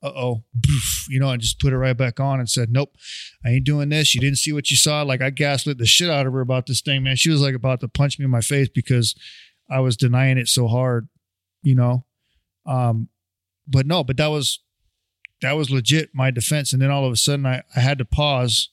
[0.02, 0.44] uh oh,
[1.08, 2.94] you know, and just put it right back on and said, nope,
[3.44, 4.14] I ain't doing this.
[4.14, 5.02] You didn't see what you saw.
[5.02, 7.16] Like I gaslit the shit out of her about this thing, man.
[7.16, 9.14] She was like about to punch me in my face because
[9.70, 11.08] I was denying it so hard,
[11.62, 12.04] you know.
[12.66, 13.08] Um,
[13.66, 14.60] but no, but that was
[15.40, 16.72] that was legit my defense.
[16.72, 18.70] And then all of a sudden I, I had to pause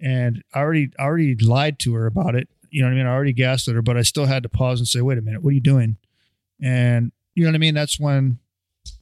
[0.00, 2.48] and I already I already lied to her about it.
[2.70, 3.06] You know what I mean?
[3.06, 5.42] I already gaslit her, but I still had to pause and say, wait a minute,
[5.42, 5.96] what are you doing?
[6.62, 7.74] And you know what I mean?
[7.74, 8.38] That's when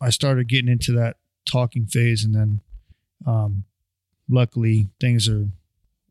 [0.01, 1.17] I started getting into that
[1.51, 2.61] talking phase and then
[3.27, 3.65] um
[4.31, 5.49] luckily things are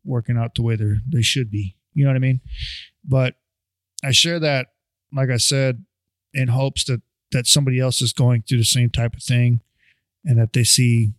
[0.04, 1.76] working out the way they they should be.
[1.94, 2.40] You know what I mean?
[3.04, 3.34] But
[4.04, 4.68] I share that,
[5.12, 5.84] like I said,
[6.32, 7.02] in hopes that
[7.32, 9.60] that somebody else is going through the same type of thing,
[10.24, 11.12] and that they see,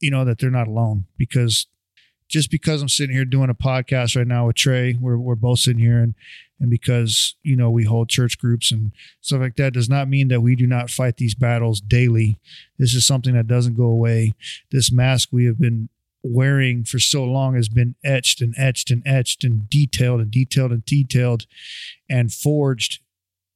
[0.00, 1.06] you know, that they're not alone.
[1.16, 1.66] Because
[2.28, 5.60] just because I'm sitting here doing a podcast right now with Trey, we're we're both
[5.60, 6.14] sitting here, and
[6.60, 10.28] and because you know we hold church groups and stuff like that, does not mean
[10.28, 12.40] that we do not fight these battles daily.
[12.78, 14.34] This is something that doesn't go away.
[14.70, 15.88] This mask we have been
[16.22, 20.72] wearing for so long has been etched and etched and etched and detailed and detailed
[20.72, 21.46] and detailed
[22.08, 23.00] and forged.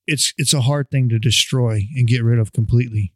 [0.07, 3.13] It's it's a hard thing to destroy and get rid of completely.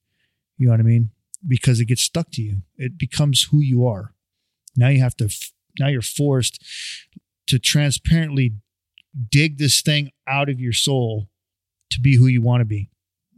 [0.59, 1.11] You know what i mean?
[1.47, 2.63] Because it gets stuck to you.
[2.77, 4.12] It becomes who you are
[4.77, 5.29] now you have to
[5.79, 6.63] now you're forced
[7.47, 8.55] to transparently
[9.31, 11.29] dig this thing out of your soul
[11.91, 12.89] to be who you want to be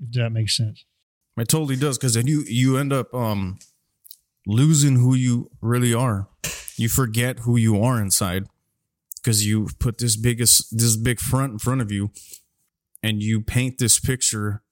[0.02, 0.84] if that makes sense
[1.36, 3.58] It totally does because then you you end up um
[4.46, 6.28] losing who you really are.
[6.76, 8.46] You forget who you are inside
[9.16, 12.10] because you put this biggest this big front in front of you,
[13.02, 14.62] and you paint this picture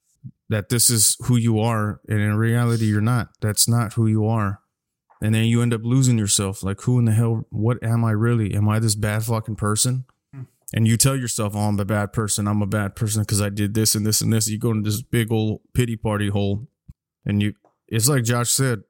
[0.48, 3.28] that this is who you are, and in reality you're not.
[3.40, 4.60] That's not who you are.
[5.22, 6.64] And then you end up losing yourself.
[6.64, 7.46] Like, who in the hell?
[7.50, 8.54] What am I really?
[8.54, 10.04] Am I this bad fucking person?
[10.34, 10.42] Hmm.
[10.74, 12.48] And you tell yourself, "Oh, I'm a bad person.
[12.48, 14.90] I'm a bad person because I did this and this and this." You go into
[14.90, 16.66] this big old pity party hole,
[17.24, 17.54] and you.
[17.86, 18.82] It's like Josh said,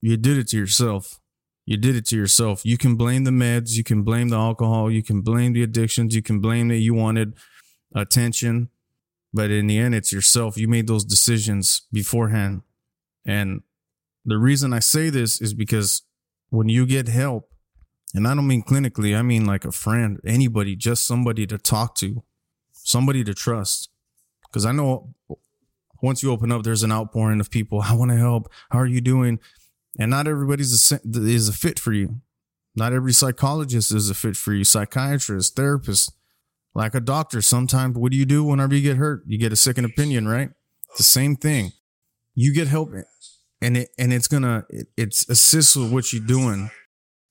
[0.00, 1.20] you did it to yourself.
[1.64, 2.64] You did it to yourself.
[2.64, 3.72] You can blame the meds.
[3.72, 4.90] You can blame the alcohol.
[4.90, 6.14] You can blame the addictions.
[6.14, 7.34] You can blame that you wanted
[7.94, 8.70] attention,
[9.32, 10.56] but in the end, it's yourself.
[10.56, 12.62] You made those decisions beforehand,
[13.24, 13.62] and
[14.26, 16.02] the reason I say this is because
[16.50, 17.48] when you get help,
[18.14, 21.94] and I don't mean clinically, I mean like a friend, anybody, just somebody to talk
[21.96, 22.24] to,
[22.72, 23.90] somebody to trust.
[24.48, 25.14] Because I know
[26.02, 27.82] once you open up, there's an outpouring of people.
[27.82, 28.50] I want to help.
[28.70, 29.38] How are you doing?
[29.98, 32.20] And not everybody's a, is a fit for you.
[32.74, 34.64] Not every psychologist is a fit for you.
[34.64, 36.12] Psychiatrist, therapist,
[36.74, 37.40] like a doctor.
[37.40, 39.22] Sometimes, what do you do whenever you get hurt?
[39.26, 40.50] You get a second opinion, right?
[40.90, 41.72] It's the same thing.
[42.34, 42.90] You get help,
[43.60, 46.70] and it and it's gonna it, it's assists with what you're doing.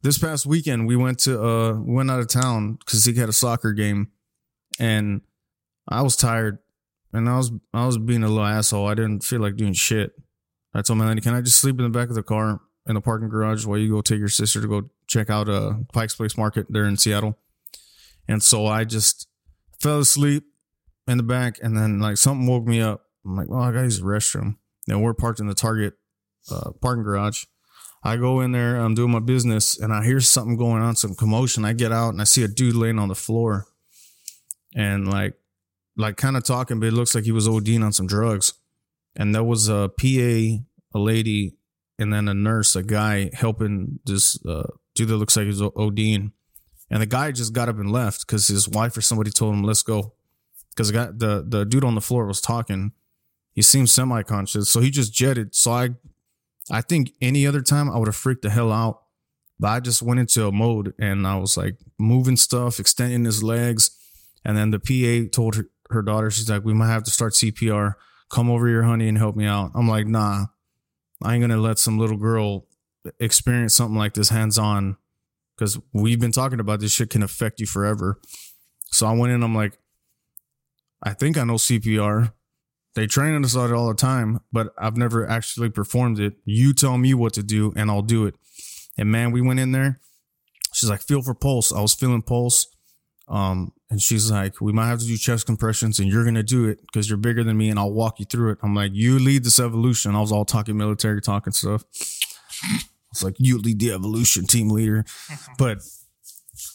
[0.01, 3.29] This past weekend, we went to uh we went out of town because he had
[3.29, 4.11] a soccer game,
[4.79, 5.21] and
[5.87, 6.59] I was tired,
[7.13, 8.87] and I was I was being a little asshole.
[8.87, 10.13] I didn't feel like doing shit.
[10.73, 12.95] I told my lady, "Can I just sleep in the back of the car in
[12.95, 16.15] the parking garage while you go take your sister to go check out uh Pike's
[16.15, 17.39] Place Market there in Seattle?"
[18.27, 19.27] And so I just
[19.79, 20.43] fell asleep
[21.07, 23.05] in the back, and then like something woke me up.
[23.25, 24.57] I'm like, "Well, I got to use the restroom."
[24.87, 25.95] And we're parked in the Target
[26.51, 27.45] uh, parking garage.
[28.03, 31.15] I go in there, I'm doing my business, and I hear something going on, some
[31.15, 31.65] commotion.
[31.65, 33.65] I get out and I see a dude laying on the floor,
[34.75, 35.33] and like,
[35.97, 38.53] like kind of talking, but it looks like he was ODing on some drugs.
[39.15, 41.55] And there was a PA, a lady,
[41.97, 46.31] and then a nurse, a guy helping this uh, dude that looks like he's ODing.
[46.91, 49.63] And the guy just got up and left because his wife or somebody told him,
[49.63, 50.13] "Let's go,"
[50.75, 52.91] because the the the dude on the floor was talking.
[53.53, 55.55] He seemed semi conscious, so he just jetted.
[55.55, 55.89] So I
[56.71, 59.01] I think any other time I would have freaked the hell out.
[59.59, 63.41] But I just went into a mode and I was like moving stuff, extending his
[63.41, 63.91] legs.
[64.43, 67.33] And then the PA told her, her daughter, she's like, we might have to start
[67.33, 67.93] CPR.
[68.29, 69.71] Come over here, honey, and help me out.
[69.73, 70.47] I'm like, nah,
[71.23, 72.67] I ain't gonna let some little girl
[73.19, 74.97] experience something like this hands on
[75.55, 78.19] because we've been talking about this shit can affect you forever.
[78.91, 79.77] So I went in, I'm like,
[81.01, 82.33] I think I know CPR.
[82.95, 86.35] They train us on it all the time, but I've never actually performed it.
[86.45, 88.35] You tell me what to do and I'll do it.
[88.97, 89.99] And man, we went in there.
[90.73, 91.73] She's like, feel for pulse.
[91.73, 92.67] I was feeling pulse.
[93.27, 96.43] Um, and she's like, we might have to do chest compressions and you're going to
[96.43, 98.59] do it because you're bigger than me and I'll walk you through it.
[98.63, 100.15] I'm like, you lead this evolution.
[100.15, 101.83] I was all talking military talking stuff.
[103.11, 105.03] It's like, you lead the evolution team leader.
[105.57, 105.79] but,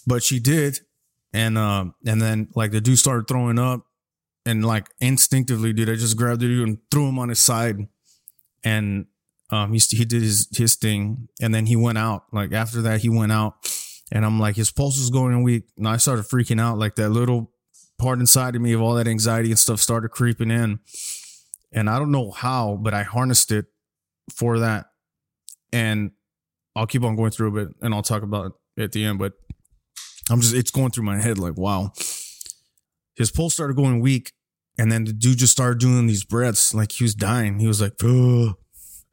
[0.07, 0.81] but she did.
[1.33, 3.87] And, um, and then like the dude started throwing up
[4.47, 7.77] and like instinctively, dude, I just grabbed the dude and threw him on his side,
[8.65, 9.07] and
[9.51, 12.25] um, he he did his his thing, and then he went out.
[12.33, 13.55] Like after that, he went out,
[14.11, 16.79] and I'm like, his pulse was going weak, and I started freaking out.
[16.79, 17.53] Like that little
[17.99, 20.81] part inside of me of all that anxiety and stuff started creeping in,
[21.73, 23.67] and I don't know how, but I harnessed it
[24.35, 24.87] for that,
[25.73, 26.13] and
[26.75, 29.19] I'll keep on going through a bit, and I'll talk about it at the end,
[29.19, 29.35] but.
[30.33, 31.93] I'm just, it's going through my head like, wow
[33.17, 34.33] his pulse started going weak.
[34.79, 37.59] And then the dude just started doing these breaths like he was dying.
[37.59, 38.55] He was like, and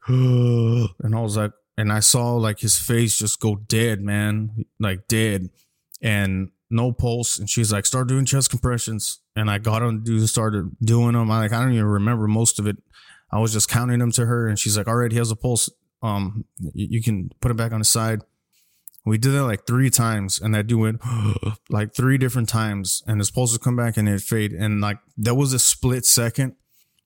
[0.08, 5.50] I was like, and I saw like his face just go dead, man, like dead,
[6.00, 7.38] and no pulse.
[7.38, 9.20] And she's like, start doing chest compressions.
[9.36, 11.30] And I got him to do, started doing them.
[11.30, 12.78] I like, I don't even remember most of it.
[13.30, 15.36] I was just counting them to her, and she's like, all right, he has a
[15.36, 15.68] pulse.
[16.02, 18.22] Um, you can put him back on his side.
[19.08, 21.00] We did that like three times, and that dude went
[21.70, 24.52] like three different times, and his pulse would come back and it fade.
[24.52, 26.54] And like that was a split second.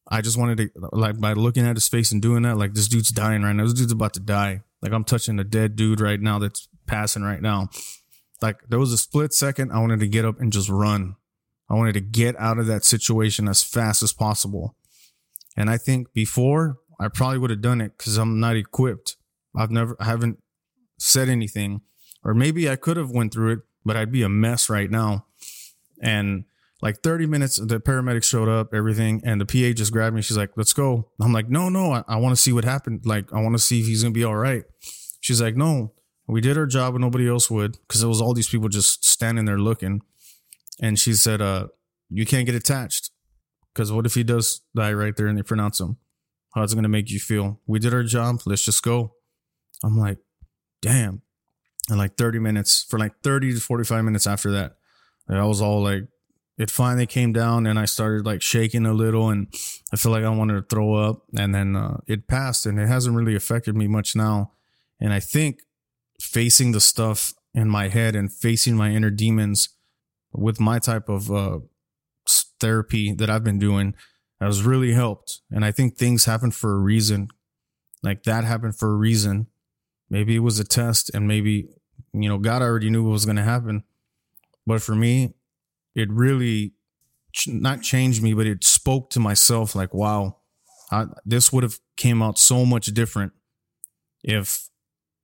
[0.09, 2.89] I just wanted to like by looking at his face and doing that, like this
[2.89, 3.65] dude's dying right now.
[3.65, 4.63] This dude's about to die.
[4.83, 7.69] Like I'm touching a dead dude right now that's passing right now.
[8.41, 9.71] Like there was a split second.
[9.71, 11.15] I wanted to get up and just run.
[11.71, 14.77] I wanted to get out of that situation as fast as possible.
[15.57, 19.17] And I think before I probably would have done it because I'm not equipped.
[19.57, 20.39] I've never, I haven't
[20.99, 21.83] said anything
[22.25, 25.27] or maybe I could have went through it, but I'd be a mess right now.
[26.01, 26.45] And
[26.81, 30.23] like 30 minutes, the paramedics showed up, everything, and the PA just grabbed me.
[30.23, 31.09] She's like, let's go.
[31.21, 33.03] I'm like, no, no, I, I want to see what happened.
[33.05, 34.65] Like, I want to see if he's to be all right.
[35.21, 35.93] She's like, no,
[36.27, 39.05] we did our job and nobody else would because it was all these people just
[39.05, 40.03] standing there looking.
[40.81, 41.69] And she said, uh,
[42.09, 43.11] you can't get attached
[43.73, 45.99] because what if he does die right there and they pronounce him?
[46.55, 47.61] How's it to make you feel?
[47.67, 48.41] We did our job.
[48.45, 49.15] Let's just go.
[49.85, 50.19] I'm like,
[50.83, 51.23] damn
[51.89, 54.77] and like 30 minutes for like 30 to 45 minutes after that
[55.29, 56.05] i was all like
[56.59, 59.49] it finally came down and i started like shaking a little and
[59.93, 61.23] i feel like i wanted to throw up.
[61.37, 64.53] And then uh, it passed and it hasn't really affected me much now.
[65.01, 65.61] And i think
[66.21, 69.71] facing the stuff in my head and facing my inner demons
[70.33, 71.59] with my type of uh,
[72.61, 73.95] therapy that i've been doing
[74.41, 75.41] has really helped.
[75.51, 77.29] And i think things happen for a reason.
[78.03, 79.47] Like that happened for a reason
[80.13, 81.71] Maybe it was a test and maybe,
[82.13, 83.83] you know, God already knew what was going to happen.
[84.67, 85.33] But for me,
[85.95, 86.75] it really
[87.33, 90.37] ch- not changed me, but it spoke to myself like, wow,
[90.91, 93.33] I, this would have came out so much different
[94.23, 94.69] if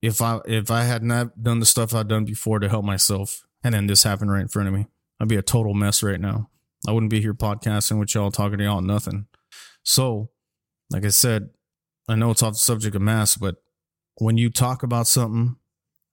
[0.00, 3.44] if I if I had not done the stuff I'd done before to help myself,
[3.62, 4.86] and then this happened right in front of me.
[5.20, 6.48] I'd be a total mess right now.
[6.86, 9.26] I wouldn't be here podcasting with y'all, talking to y'all, nothing.
[9.82, 10.30] So,
[10.90, 11.50] like I said,
[12.08, 13.56] I know it's off the subject of mass, but
[14.20, 15.56] when you talk about something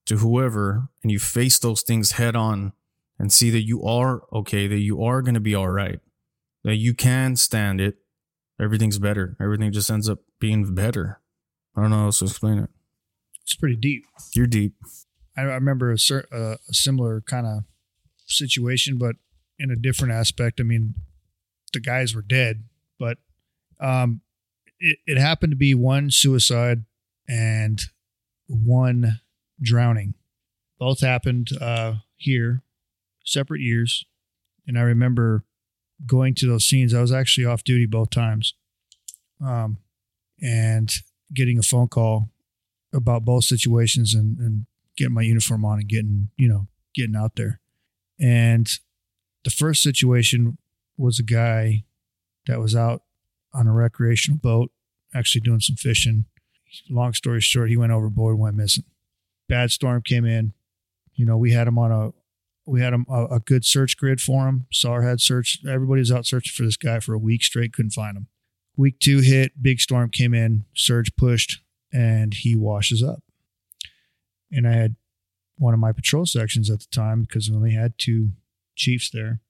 [0.06, 2.74] to whoever and you face those things head on
[3.18, 6.00] and see that you are okay, that you are going to be all right,
[6.64, 7.98] that you can stand it,
[8.62, 9.36] everything's better.
[9.42, 11.22] Everything just ends up being better.
[11.76, 12.70] I don't know how else to explain it.
[13.44, 14.04] It's pretty deep.
[14.34, 14.76] You're deep.
[15.38, 17.64] I, I remember a, cer- uh, a similar kind of
[18.26, 19.16] situation, but
[19.58, 20.60] in a different aspect.
[20.60, 20.96] I mean,
[21.74, 22.64] the guys were dead,
[23.00, 23.18] but
[23.80, 24.22] um,
[24.80, 26.86] it, it happened to be one suicide
[27.28, 27.82] and
[28.48, 29.20] one
[29.62, 30.14] drowning.
[30.80, 32.64] Both happened uh, here,
[33.24, 34.06] separate years.
[34.68, 35.44] And I remember
[36.06, 36.94] going to those scenes.
[36.94, 38.54] I was actually off duty both times,
[39.44, 39.78] um,
[40.42, 40.92] and
[41.34, 42.30] getting a phone call
[42.94, 44.66] about both situations and, and
[44.98, 47.60] getting my uniform on and getting you know getting out there.
[48.20, 48.68] And
[49.44, 50.58] the first situation
[50.98, 51.84] was a guy
[52.48, 53.04] that was out
[53.54, 54.72] on a recreational boat,
[55.14, 56.26] actually doing some fishing.
[56.90, 58.84] Long story short, he went overboard, went missing.
[59.48, 60.54] Bad storm came in.
[61.14, 62.12] You know, we had him on a
[62.66, 64.66] we had him a, a good search grid for him.
[64.72, 65.66] SAR had searched.
[65.66, 67.74] Everybody was out searching for this guy for a week straight.
[67.74, 68.28] Couldn't find him.
[68.76, 69.62] Week two hit.
[69.62, 70.66] Big storm came in.
[70.76, 71.62] Surge pushed,
[71.94, 73.22] and he washes up.
[74.52, 74.96] And I had
[75.58, 78.32] one of my patrol sections at the time because we only had two
[78.76, 79.42] chiefs there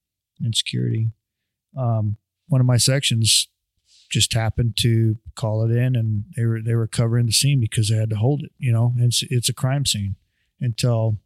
[0.43, 1.11] in security.
[1.77, 2.17] Um,
[2.47, 3.47] one of my sections
[4.09, 7.89] just happened to call it in, and they were they were covering the scene because
[7.89, 8.51] they had to hold it.
[8.57, 10.15] You know, it's it's a crime scene
[10.61, 11.17] until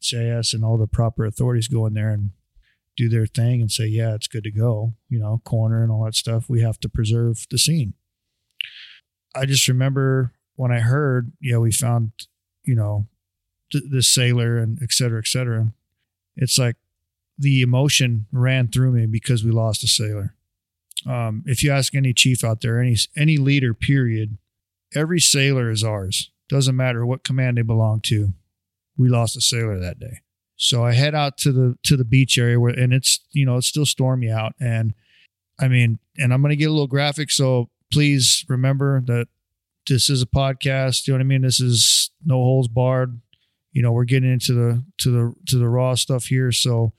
[0.00, 2.30] SAS and all the proper authorities go in there and
[2.96, 4.94] do their thing and say, yeah, it's good to go.
[5.08, 6.48] You know, coroner and all that stuff.
[6.48, 7.94] We have to preserve the scene.
[9.34, 12.12] I just remember when I heard, yeah, we found,
[12.64, 13.08] you know,
[13.72, 15.72] th- this sailor and et cetera, et cetera.
[16.36, 16.76] It's like
[17.36, 20.36] the emotion ran through me because we lost a sailor.
[21.06, 24.38] Um, if you ask any chief out there, any any leader, period,
[24.94, 26.30] every sailor is ours.
[26.48, 28.34] Doesn't matter what command they belong to.
[28.96, 30.20] We lost a sailor that day.
[30.56, 33.56] So I head out to the to the beach area where and it's you know
[33.56, 34.94] it's still stormy out and
[35.58, 39.28] I mean and I'm gonna get a little graphic so please remember that
[39.86, 41.06] this is a podcast.
[41.06, 41.42] You know what I mean?
[41.42, 43.20] This is no holes barred.
[43.72, 46.52] You know, we're getting into the to the to the raw stuff here.
[46.52, 46.92] So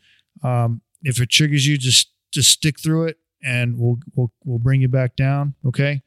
[0.44, 4.82] um, if it triggers you, just just stick through it, and we'll we'll we'll bring
[4.82, 5.54] you back down.
[5.66, 6.02] Okay,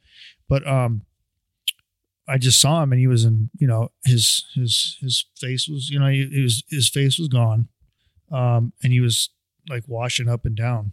[0.49, 1.03] but um,
[2.27, 5.89] I just saw him, and he was in you know his his his face was
[5.89, 7.69] you know he, he was his face was gone,
[8.33, 9.31] um, and he was
[9.69, 10.93] like washing up and down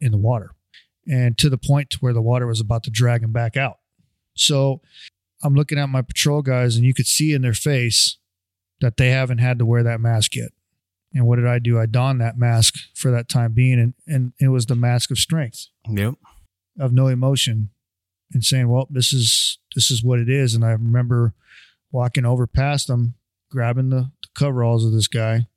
[0.00, 0.54] in the water,
[1.06, 3.78] and to the point to where the water was about to drag him back out.
[4.34, 4.80] So
[5.42, 8.18] I'm looking at my patrol guys, and you could see in their face
[8.80, 10.52] that they haven't had to wear that mask yet.
[11.14, 11.78] And what did I do?
[11.78, 15.18] I donned that mask for that time being, and, and it was the mask of
[15.18, 16.14] strength, Yep.
[16.78, 17.70] of no emotion,
[18.32, 21.34] and saying, "Well, this is this is what it is." And I remember
[21.90, 23.14] walking over past them,
[23.50, 25.48] grabbing the, the coveralls of this guy,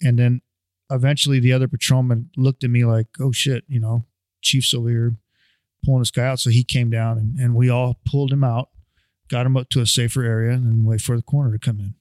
[0.00, 0.40] and then
[0.88, 4.04] eventually the other patrolman looked at me like, "Oh shit," you know,
[4.40, 5.16] Chief's over here
[5.84, 6.38] pulling this guy out.
[6.38, 8.68] So he came down, and, and we all pulled him out,
[9.28, 11.94] got him up to a safer area, and wait for the coroner to come in.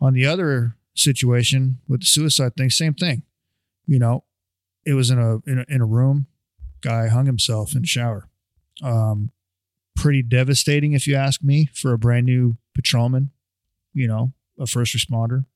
[0.00, 3.22] On the other situation with the suicide thing, same thing.
[3.86, 4.24] You know,
[4.84, 6.26] it was in a in a, in a room.
[6.80, 8.28] Guy hung himself in shower.
[8.82, 9.30] Um,
[9.94, 13.30] pretty devastating, if you ask me, for a brand new patrolman.
[13.92, 15.46] You know, a first responder,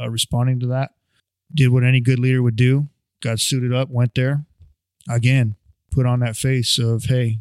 [0.00, 0.92] uh, responding to that.
[1.54, 2.88] Did what any good leader would do.
[3.22, 4.44] Got suited up, went there.
[5.08, 5.54] Again,
[5.92, 7.38] put on that face of, hey,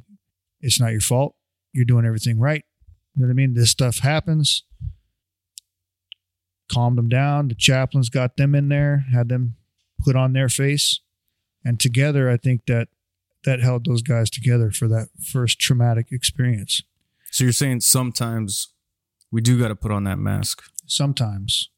[0.61, 1.35] it's not your fault.
[1.73, 2.63] You're doing everything right.
[3.15, 3.55] You know what I mean?
[3.55, 4.63] This stuff happens
[6.71, 7.47] calmed them down.
[7.47, 9.55] The chaplains got them in there, had them
[10.03, 10.99] put on their face,
[11.63, 12.87] and together, I think that
[13.43, 16.81] that held those guys together for that first traumatic experience.
[17.31, 18.69] So you're saying sometimes
[19.31, 20.63] we do got to put on that mask.
[20.87, 21.69] Sometimes,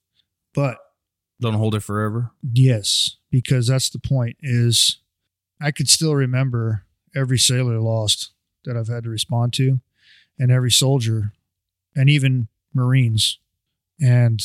[0.54, 0.78] but
[1.42, 2.32] Don't hold it forever.
[2.54, 4.38] yes, because that's the point.
[4.42, 4.98] Is
[5.62, 6.84] I could still remember
[7.16, 8.32] every sailor lost
[8.66, 9.80] that I've had to respond to,
[10.40, 11.34] and every soldier,
[11.96, 13.40] and even Marines,
[14.00, 14.42] and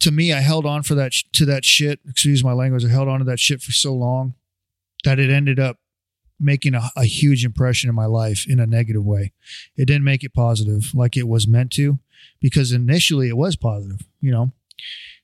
[0.00, 2.00] to me, I held on for that to that shit.
[2.08, 2.84] Excuse my language.
[2.84, 4.34] I held on to that shit for so long
[5.04, 5.78] that it ended up
[6.38, 9.32] making a, a huge impression in my life in a negative way.
[9.76, 11.98] It didn't make it positive like it was meant to,
[12.40, 14.00] because initially it was positive.
[14.20, 14.52] You know,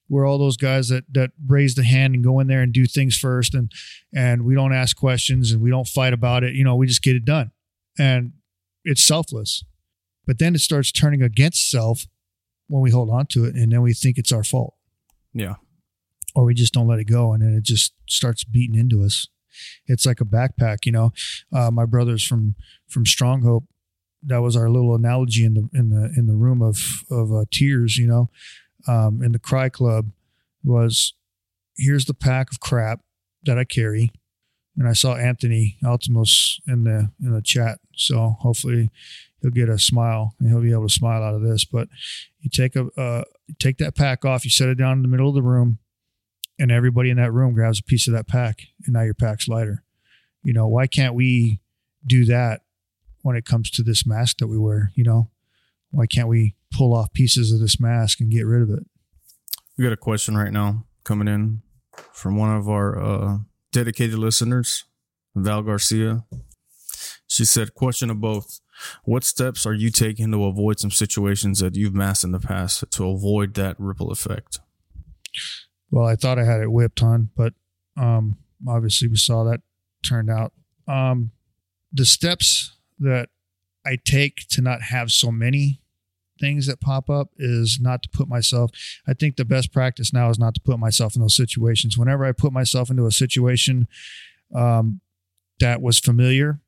[0.09, 2.85] we're all those guys that that raise the hand and go in there and do
[2.85, 3.73] things first, and
[4.15, 6.55] and we don't ask questions and we don't fight about it.
[6.55, 7.51] You know, we just get it done,
[7.99, 8.33] and
[8.85, 9.65] it's selfless.
[10.27, 12.07] But then it starts turning against self
[12.69, 14.75] when we hold on to it and then we think it's our fault.
[15.33, 15.57] Yeah.
[16.35, 19.29] or we just don't let it go and then it just starts beating into us.
[19.87, 21.13] It's like a backpack you know?
[21.53, 22.55] Uh, my brothers from
[22.89, 23.65] from Strong Hope,
[24.23, 27.45] that was our little analogy in the in the in the room of of uh,
[27.51, 28.31] tears you know?
[28.89, 30.11] Um, in the cry club
[30.65, 31.15] was
[31.77, 33.01] here's the pack of crap
[33.45, 34.11] that I carry.
[34.79, 38.91] And I saw Anthony Altimos in the in the chat, so hopefully
[39.47, 41.65] he'll get a smile and he'll be able to smile out of this.
[41.65, 41.89] But
[42.41, 43.25] you take a uh,
[43.59, 45.79] take that pack off, you set it down in the middle of the room,
[46.59, 49.49] and everybody in that room grabs a piece of that pack, and now your pack's
[49.49, 49.85] lighter.
[50.43, 51.61] You know why can't we
[52.05, 52.63] do that
[53.23, 54.91] when it comes to this mask that we wear?
[54.95, 55.31] You know
[55.91, 58.85] why can't we pull off pieces of this mask and get rid of it?
[59.79, 61.63] We got a question right now coming in
[62.13, 63.39] from one of our uh,
[63.73, 64.85] dedicated listeners,
[65.35, 66.25] Val Garcia.
[67.37, 68.61] She said, question of both.
[69.05, 72.83] What steps are you taking to avoid some situations that you've masked in the past
[72.93, 74.59] to avoid that ripple effect?
[75.91, 77.53] Well, I thought I had it whipped on, but
[77.95, 79.61] um, obviously we saw that
[80.03, 80.55] turned out.
[80.89, 81.33] Um,
[81.93, 83.29] the steps that
[83.85, 85.83] I take to not have so many
[86.41, 88.71] things that pop up is not to put myself
[89.09, 92.27] i think the best practice now is not to put myself in those situations whenever
[92.27, 93.89] i put myself into a situation
[94.55, 95.01] um,
[95.61, 96.61] that was familiar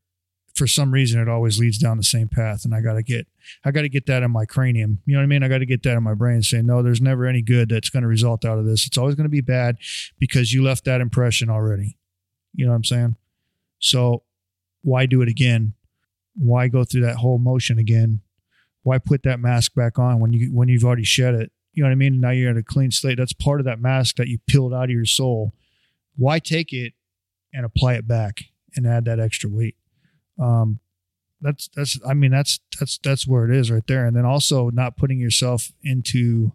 [0.59, 3.27] for some reason it always leads down the same path and i got to get
[3.65, 5.59] i got to get that in my cranium you know what i mean i got
[5.59, 8.09] to get that in my brain saying no there's never any good that's going to
[8.09, 9.77] result out of this it's always going to be bad
[10.19, 11.97] because you left that impression already
[12.55, 13.17] you know what i'm saying
[13.79, 14.23] so
[14.83, 15.73] why do it again
[16.35, 18.21] why go through that whole motion again
[18.89, 21.53] why put that mask back on when you when you've already shed it?
[21.75, 22.21] You know what I mean?
[22.21, 23.19] Now you're in a clean slate.
[23.19, 25.53] That's part of that mask that you peeled out of your soul.
[26.17, 26.95] Why take it
[27.53, 28.45] and apply it back
[28.75, 29.77] and add that extra weight?
[30.39, 30.81] Um,
[31.41, 34.07] that's that's I mean that's that's that's where it is right there.
[34.07, 36.53] And then also not putting yourself into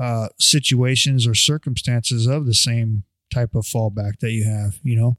[0.00, 4.78] uh, situations or circumstances of the same type of fallback that you have.
[4.82, 5.16] You know,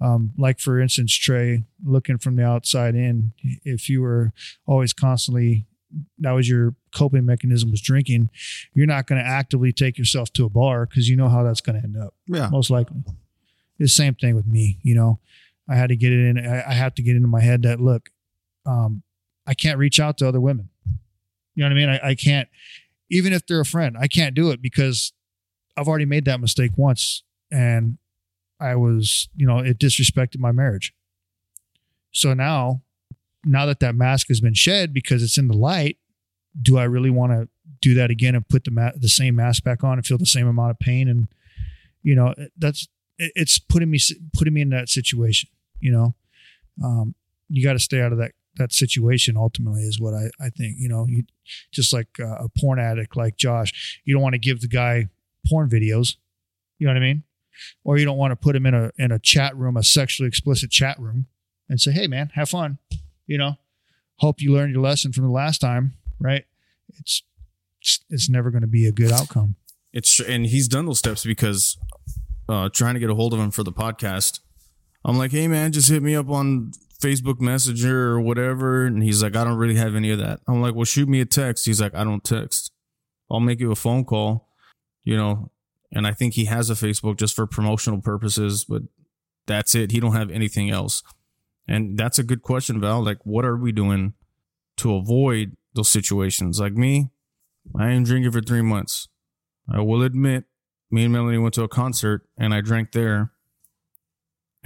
[0.00, 3.32] um, like for instance, Trey, looking from the outside in,
[3.64, 4.32] if you were
[4.66, 5.66] always constantly
[6.18, 8.28] that was your coping mechanism was drinking,
[8.74, 11.60] you're not going to actively take yourself to a bar because you know how that's
[11.60, 12.14] going to end up.
[12.26, 13.02] Yeah, most likely.
[13.78, 14.78] The same thing with me.
[14.82, 15.20] You know,
[15.68, 16.46] I had to get it in.
[16.46, 18.10] I, have to get into my head that look,
[18.64, 19.02] um,
[19.46, 20.68] I can't reach out to other women.
[21.54, 21.88] You know what I mean?
[21.88, 22.48] I, I can't,
[23.10, 25.12] even if they're a friend, I can't do it because
[25.76, 27.98] I've already made that mistake once, and
[28.60, 30.94] I was, you know, it disrespected my marriage.
[32.12, 32.82] So now,
[33.44, 35.98] now that that mask has been shed because it's in the light,
[36.60, 37.48] do I really want to
[37.82, 40.26] do that again and put the ma- the same mask back on and feel the
[40.26, 41.08] same amount of pain?
[41.08, 41.28] And
[42.02, 42.88] you know, that's
[43.18, 43.98] it's putting me
[44.34, 45.48] putting me in that situation.
[45.80, 46.14] You know,
[46.84, 47.14] um,
[47.48, 49.36] you got to stay out of that that situation.
[49.36, 50.76] Ultimately, is what I I think.
[50.78, 51.24] You know, you
[51.72, 55.08] just like uh, a porn addict like Josh, you don't want to give the guy
[55.48, 56.16] porn videos.
[56.78, 57.22] You know what I mean?
[57.84, 60.28] or you don't want to put him in a in a chat room, a sexually
[60.28, 61.26] explicit chat room,
[61.68, 62.78] and say, "Hey, man, have fun."
[63.26, 63.56] You know,
[64.16, 66.44] hope you learned your lesson from the last time, right?
[66.98, 67.22] It's
[68.10, 69.56] it's never going to be a good outcome.
[69.92, 71.76] It's and he's done those steps because
[72.48, 74.40] uh, trying to get a hold of him for the podcast.
[75.06, 78.86] I'm like, hey man, just hit me up on Facebook Messenger or whatever.
[78.86, 80.40] And he's like, I don't really have any of that.
[80.48, 81.64] I'm like, well, shoot me a text.
[81.64, 82.72] He's like, I don't text.
[83.30, 84.48] I'll make you a phone call.
[85.04, 85.52] You know,
[85.92, 88.82] and I think he has a Facebook just for promotional purposes, but
[89.46, 89.92] that's it.
[89.92, 91.04] He don't have anything else.
[91.68, 93.04] And that's a good question, Val.
[93.04, 94.14] Like, what are we doing
[94.78, 96.58] to avoid those situations?
[96.58, 97.10] Like me,
[97.78, 99.06] I ain't drinking for three months.
[99.72, 100.44] I will admit,
[100.90, 103.32] me and Melanie went to a concert and I drank there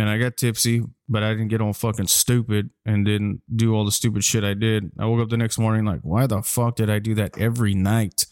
[0.00, 3.84] and I got tipsy, but I didn't get all fucking stupid and didn't do all
[3.84, 4.92] the stupid shit I did.
[4.98, 7.74] I woke up the next morning like, why the fuck did I do that every
[7.74, 8.24] night?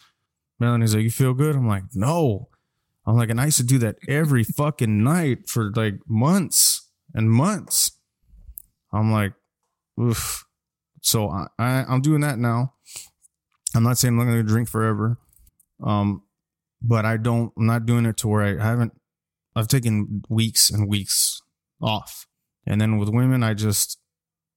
[0.58, 1.54] Melanie's like, you feel good?
[1.54, 2.48] I'm like, no.
[3.06, 7.30] I'm like, and I used to do that every fucking night for like months and
[7.30, 7.90] months.
[8.90, 9.34] I'm like,
[10.00, 10.46] oof.
[11.02, 12.72] So I, I I'm doing that now.
[13.74, 15.18] I'm not saying I'm not gonna drink forever.
[15.84, 16.22] Um,
[16.80, 18.98] but I don't I'm not doing it to where I haven't
[19.54, 21.42] I've taken weeks and weeks
[21.80, 22.26] off.
[22.66, 23.98] And then with women, I just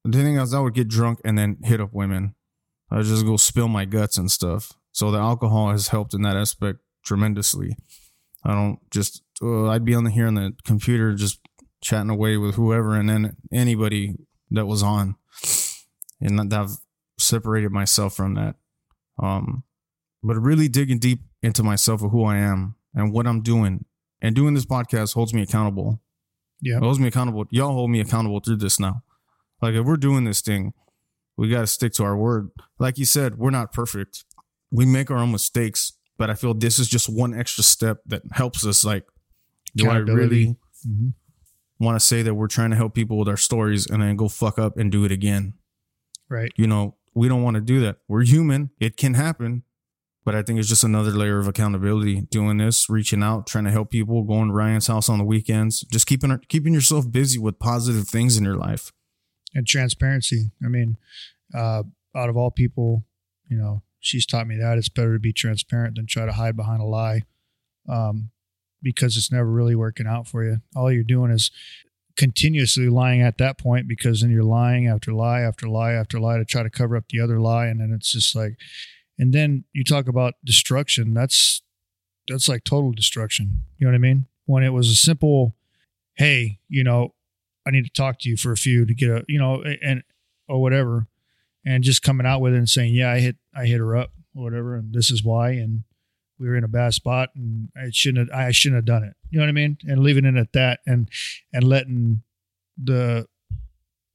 [0.04, 2.36] the thing is I would get drunk and then hit up women.
[2.90, 4.74] I would just go spill my guts and stuff.
[4.92, 7.78] So the alcohol has helped in that aspect tremendously.
[8.44, 11.40] I don't just uh, I'd be on the here on the computer just
[11.82, 14.16] chatting away with whoever, and then anybody
[14.52, 15.16] that was on,
[16.20, 16.78] and I've
[17.18, 18.56] separated myself from that.
[19.22, 19.64] Um,
[20.24, 23.86] but really digging deep into myself of who I am and what I'm doing,
[24.22, 26.02] and doing this podcast holds me accountable.
[26.62, 27.46] Yeah, holds me accountable.
[27.50, 29.04] Y'all hold me accountable through this now.
[29.62, 30.74] Like if we're doing this thing,
[31.38, 32.50] we got to stick to our word.
[32.80, 34.26] Like you said, we're not perfect.
[34.72, 38.22] We make our own mistakes but I feel this is just one extra step that
[38.32, 38.86] helps us.
[38.86, 39.08] Like,
[39.76, 40.56] do I really
[40.88, 41.08] mm-hmm.
[41.80, 44.28] want to say that we're trying to help people with our stories and then go
[44.28, 45.56] fuck up and do it again?
[46.30, 46.52] Right.
[46.56, 47.98] You know, we don't want to do that.
[48.08, 48.70] We're human.
[48.80, 49.64] It can happen.
[50.24, 52.22] But I think it's just another layer of accountability.
[52.22, 55.82] Doing this, reaching out, trying to help people, going to Ryan's house on the weekends,
[55.92, 58.92] just keeping keeping yourself busy with positive things in your life
[59.54, 60.52] and transparency.
[60.64, 60.98] I mean,
[61.54, 61.84] uh,
[62.16, 63.04] out of all people,
[63.48, 66.56] you know, she's taught me that it's better to be transparent than try to hide
[66.56, 67.24] behind a lie,
[67.90, 68.32] um,
[68.82, 70.58] because it's never really working out for you.
[70.76, 71.52] All you're doing is
[72.18, 76.38] continuously lying at that point because then you're lying after lie after lie after lie
[76.38, 78.58] to try to cover up the other lie and then it's just like
[79.18, 81.62] and then you talk about destruction that's
[82.28, 85.56] that's like total destruction you know what i mean when it was a simple
[86.16, 87.14] hey you know
[87.66, 90.04] i need to talk to you for a few to get a you know and
[90.48, 91.08] or whatever
[91.66, 94.12] and just coming out with it and saying yeah i hit i hit her up
[94.36, 95.84] or whatever and this is why and
[96.42, 99.14] we were in a bad spot and I shouldn't have, I shouldn't have done it.
[99.30, 99.78] You know what I mean?
[99.88, 101.08] And leaving it at that and
[101.54, 102.24] and letting
[102.84, 103.28] the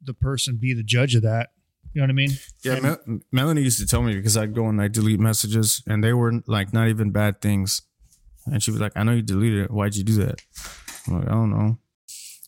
[0.03, 1.51] the person be the judge of that.
[1.97, 2.30] You know what I mean?
[2.62, 5.82] Yeah, And- Mel- Melanie used to tell me because I'd go and I delete messages
[5.86, 7.80] and they were like not even bad things.
[8.44, 9.70] And she'd be like, I know you deleted it.
[9.70, 10.42] Why'd you do that?
[11.09, 11.78] I'm like, I don't know.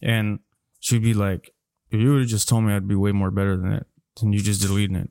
[0.02, 0.40] And
[0.80, 1.54] she'd be like,
[1.90, 3.86] if you would have just told me I'd be way more better than that,
[4.20, 5.08] than you just deleting it.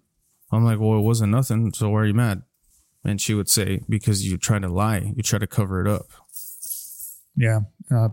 [0.52, 1.74] I'm like, well, it wasn't nothing.
[1.74, 2.44] So why are you mad?
[3.04, 6.06] And she would say, because you try to lie, you try to cover it up.
[7.36, 7.62] yeah.
[7.90, 8.10] Uh,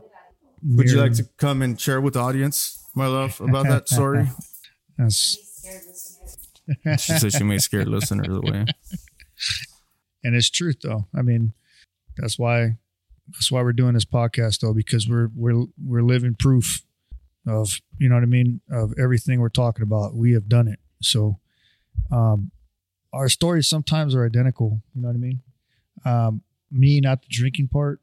[0.63, 4.27] Would you like to come and share with the audience, my love, about that story?
[4.99, 5.37] That's,
[6.99, 8.65] she said she may scare listeners away.
[10.25, 11.07] and it's truth though.
[11.17, 11.53] I mean,
[12.17, 12.79] that's why
[13.29, 16.83] that's why we're doing this podcast though because we're we're we're living proof
[17.47, 20.15] of you know what I mean of everything we're talking about.
[20.15, 20.79] We have done it.
[21.03, 21.39] So,
[22.11, 22.51] um,
[23.13, 24.83] our stories sometimes are identical.
[24.95, 25.43] You know what I mean?
[26.05, 28.01] Um, me not the drinking part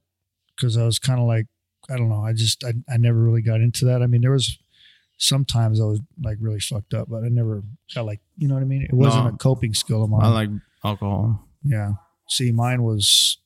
[0.56, 1.48] because I was kind of like
[1.90, 2.24] I don't know.
[2.24, 4.02] I just I, I never really got into that.
[4.02, 4.58] I mean, there was
[5.22, 7.64] sometimes I was like really fucked up, but I never
[7.94, 8.82] got like you know what I mean.
[8.84, 9.34] It wasn't No.
[9.34, 10.24] a coping skill of mine.
[10.24, 10.50] I like
[10.84, 11.48] alcohol.
[11.64, 11.94] Yeah.
[12.28, 13.38] See, mine was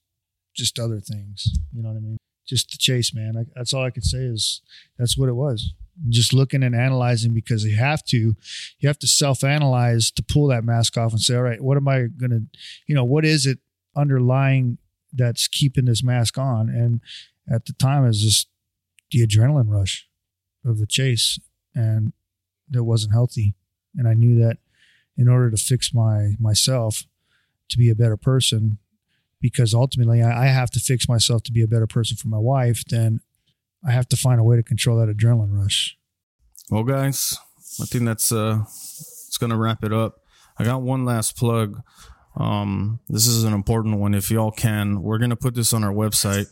[0.56, 1.50] just other things.
[1.74, 2.18] You know what I mean?
[2.48, 3.36] Just the chase, man.
[3.38, 4.62] I, that's all I could say is
[4.98, 5.74] that's what it was.
[6.10, 8.36] Just looking and analyzing because you have to,
[8.80, 11.78] you have to self analyze to pull that mask off and say, all right, what
[11.78, 12.42] am I going to,
[12.88, 13.60] you know, what is it
[13.96, 14.78] underlying
[15.14, 16.70] that's keeping this mask on?
[16.70, 17.02] And
[17.50, 18.48] at the time, it was just
[19.12, 20.08] the adrenaline rush
[20.66, 21.40] of the chase.
[21.76, 22.14] And
[22.70, 23.54] that wasn't healthy.
[23.96, 24.58] And I knew that
[25.18, 27.04] in order to fix my myself,
[27.70, 28.78] to be a better person
[29.42, 32.38] because ultimately I, I have to fix myself to be a better person for my
[32.38, 33.20] wife, then
[33.88, 35.98] I have to find a way to control that adrenaline rush.
[36.72, 37.38] Well, guys,
[37.80, 40.22] I think that's uh, it's gonna wrap it up.
[40.58, 41.82] I got one last plug.
[42.38, 44.14] Um, this is an important one.
[44.14, 46.48] If y'all can, we're gonna put this on our website,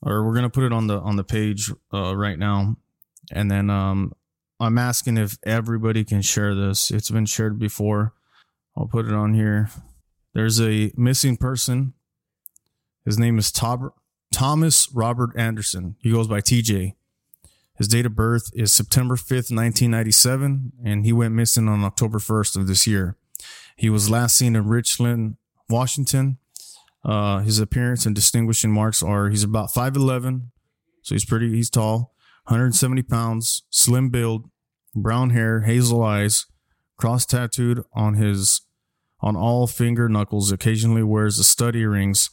[0.00, 2.76] or we're gonna put it on the on the page uh, right now.
[3.32, 4.12] And then um,
[4.60, 6.90] I'm asking if everybody can share this.
[6.90, 8.14] It's been shared before.
[8.76, 9.70] I'll put it on here.
[10.34, 11.94] There's a missing person.
[13.04, 13.92] His name is Tob-
[14.32, 15.96] Thomas Robert Anderson.
[16.00, 16.94] He goes by TJ.
[17.76, 22.56] His date of birth is September 5th, 1997, and he went missing on October 1st
[22.56, 23.16] of this year.
[23.76, 25.36] He was last seen in Richland,
[25.68, 26.38] Washington.
[27.04, 30.48] Uh, his appearance and distinguishing marks are he's about 5'11,
[31.02, 32.12] so he's pretty, he's tall,
[32.48, 34.48] 170 pounds, slim build,
[34.94, 36.46] brown hair, hazel eyes,
[36.96, 38.62] cross tattooed on his
[39.20, 40.50] on all finger knuckles.
[40.50, 42.30] Occasionally wears the stud earrings.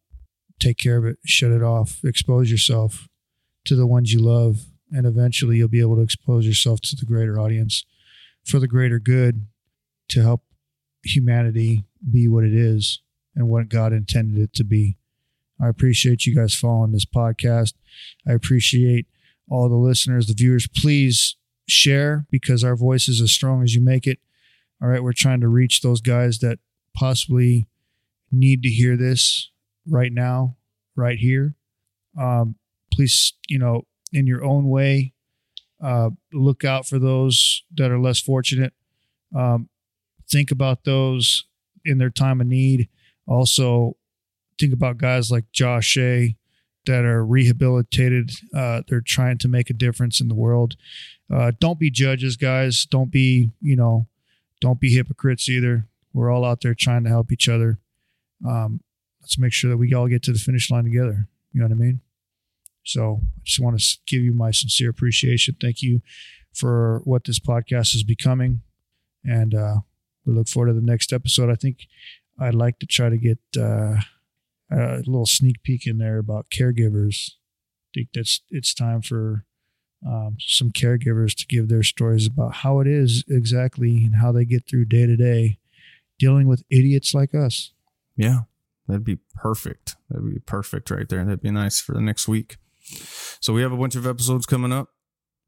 [0.60, 3.08] take care of it, shut it off, expose yourself
[3.64, 7.06] to the ones you love, and eventually you'll be able to expose yourself to the
[7.06, 7.84] greater audience
[8.44, 9.46] for the greater good
[10.10, 10.42] to help
[11.02, 13.00] humanity be what it is
[13.34, 14.98] and what God intended it to be.
[15.60, 17.74] I appreciate you guys following this podcast.
[18.28, 19.06] I appreciate
[19.48, 20.66] all the listeners, the viewers.
[20.66, 21.36] Please
[21.66, 24.18] share because our voice is as strong as you make it.
[24.82, 26.58] All right, we're trying to reach those guys that
[26.94, 27.68] possibly
[28.30, 29.50] need to hear this
[29.88, 30.56] right now,
[30.96, 31.54] right here.
[32.20, 32.56] Um,
[32.92, 35.12] please, you know, in your own way,
[35.82, 38.72] Uh, look out for those that are less fortunate.
[39.36, 39.68] Um,
[40.30, 41.44] think about those
[41.84, 42.88] in their time of need.
[43.26, 43.96] Also,
[44.58, 46.36] think about guys like Josh Shea
[46.86, 48.30] that are rehabilitated.
[48.54, 50.76] Uh, they're trying to make a difference in the world.
[51.32, 52.86] Uh, don't be judges, guys.
[52.86, 54.06] Don't be, you know,
[54.60, 55.86] don't be hypocrites either.
[56.12, 57.78] We're all out there trying to help each other.
[58.46, 58.80] Um,
[59.20, 61.28] let's make sure that we all get to the finish line together.
[61.52, 62.00] You know what I mean?
[62.84, 65.56] So I just want to give you my sincere appreciation.
[65.60, 66.02] Thank you
[66.52, 68.60] for what this podcast is becoming.
[69.24, 69.76] And uh,
[70.26, 71.50] we look forward to the next episode.
[71.50, 71.86] I think
[72.38, 73.96] I'd like to try to get uh,
[74.70, 77.30] a little sneak peek in there about caregivers.
[77.30, 79.44] I think that's it's time for
[80.06, 84.44] um, some caregivers to give their stories about how it is exactly and how they
[84.44, 85.58] get through day to day
[86.18, 87.72] dealing with idiots like us.
[88.16, 88.40] Yeah,
[88.86, 89.96] that'd be perfect.
[90.08, 91.24] That'd be perfect right there.
[91.24, 92.56] That'd be nice for the next week.
[93.40, 94.90] So we have a bunch of episodes coming up.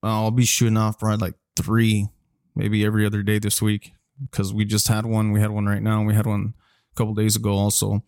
[0.03, 2.09] I'll be shooting off probably like three,
[2.55, 3.93] maybe every other day this week
[4.31, 5.33] because we just had one.
[5.33, 6.03] We had one right now.
[6.03, 6.55] We had one
[6.93, 8.03] a couple days ago also.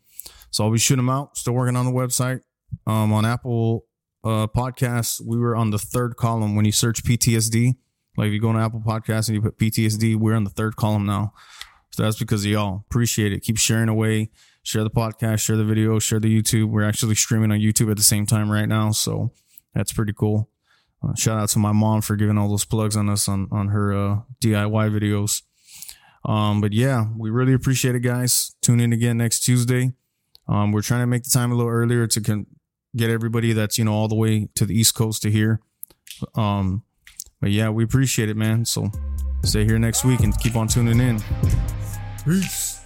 [0.51, 1.37] So I'll be shooting them out.
[1.37, 2.41] Still working on the website.
[2.87, 3.87] Um, on Apple
[4.29, 7.77] uh, Podcasts, we were on the third column when you search PTSD.
[8.17, 10.77] Like if you go on Apple Podcasts and you put PTSD, we're on the third
[10.77, 11.33] column now.
[11.91, 12.85] So that's because of y'all.
[12.89, 13.41] Appreciate it.
[13.41, 14.31] Keep sharing away.
[14.63, 16.69] Share the podcast, share the video, share the YouTube.
[16.69, 18.91] We're actually streaming on YouTube at the same time right now.
[18.91, 19.33] So
[19.75, 20.51] that's pretty cool.
[21.03, 23.69] Uh, shout out to my mom for giving all those plugs on us on, on
[23.69, 25.43] her uh, DIY videos.
[26.25, 28.55] Um, but yeah, we really appreciate it, guys.
[28.61, 29.93] Tune in again next Tuesday.
[30.49, 32.47] Um, we're trying to make the time a little earlier to con-
[32.99, 35.61] get everybody that's you know all the way to the East Coast to here.
[36.35, 36.83] Um,
[37.41, 38.65] but yeah, we appreciate it, man.
[38.65, 38.91] So
[39.45, 41.23] stay here next week and keep on tuning in.
[42.25, 42.78] Peace.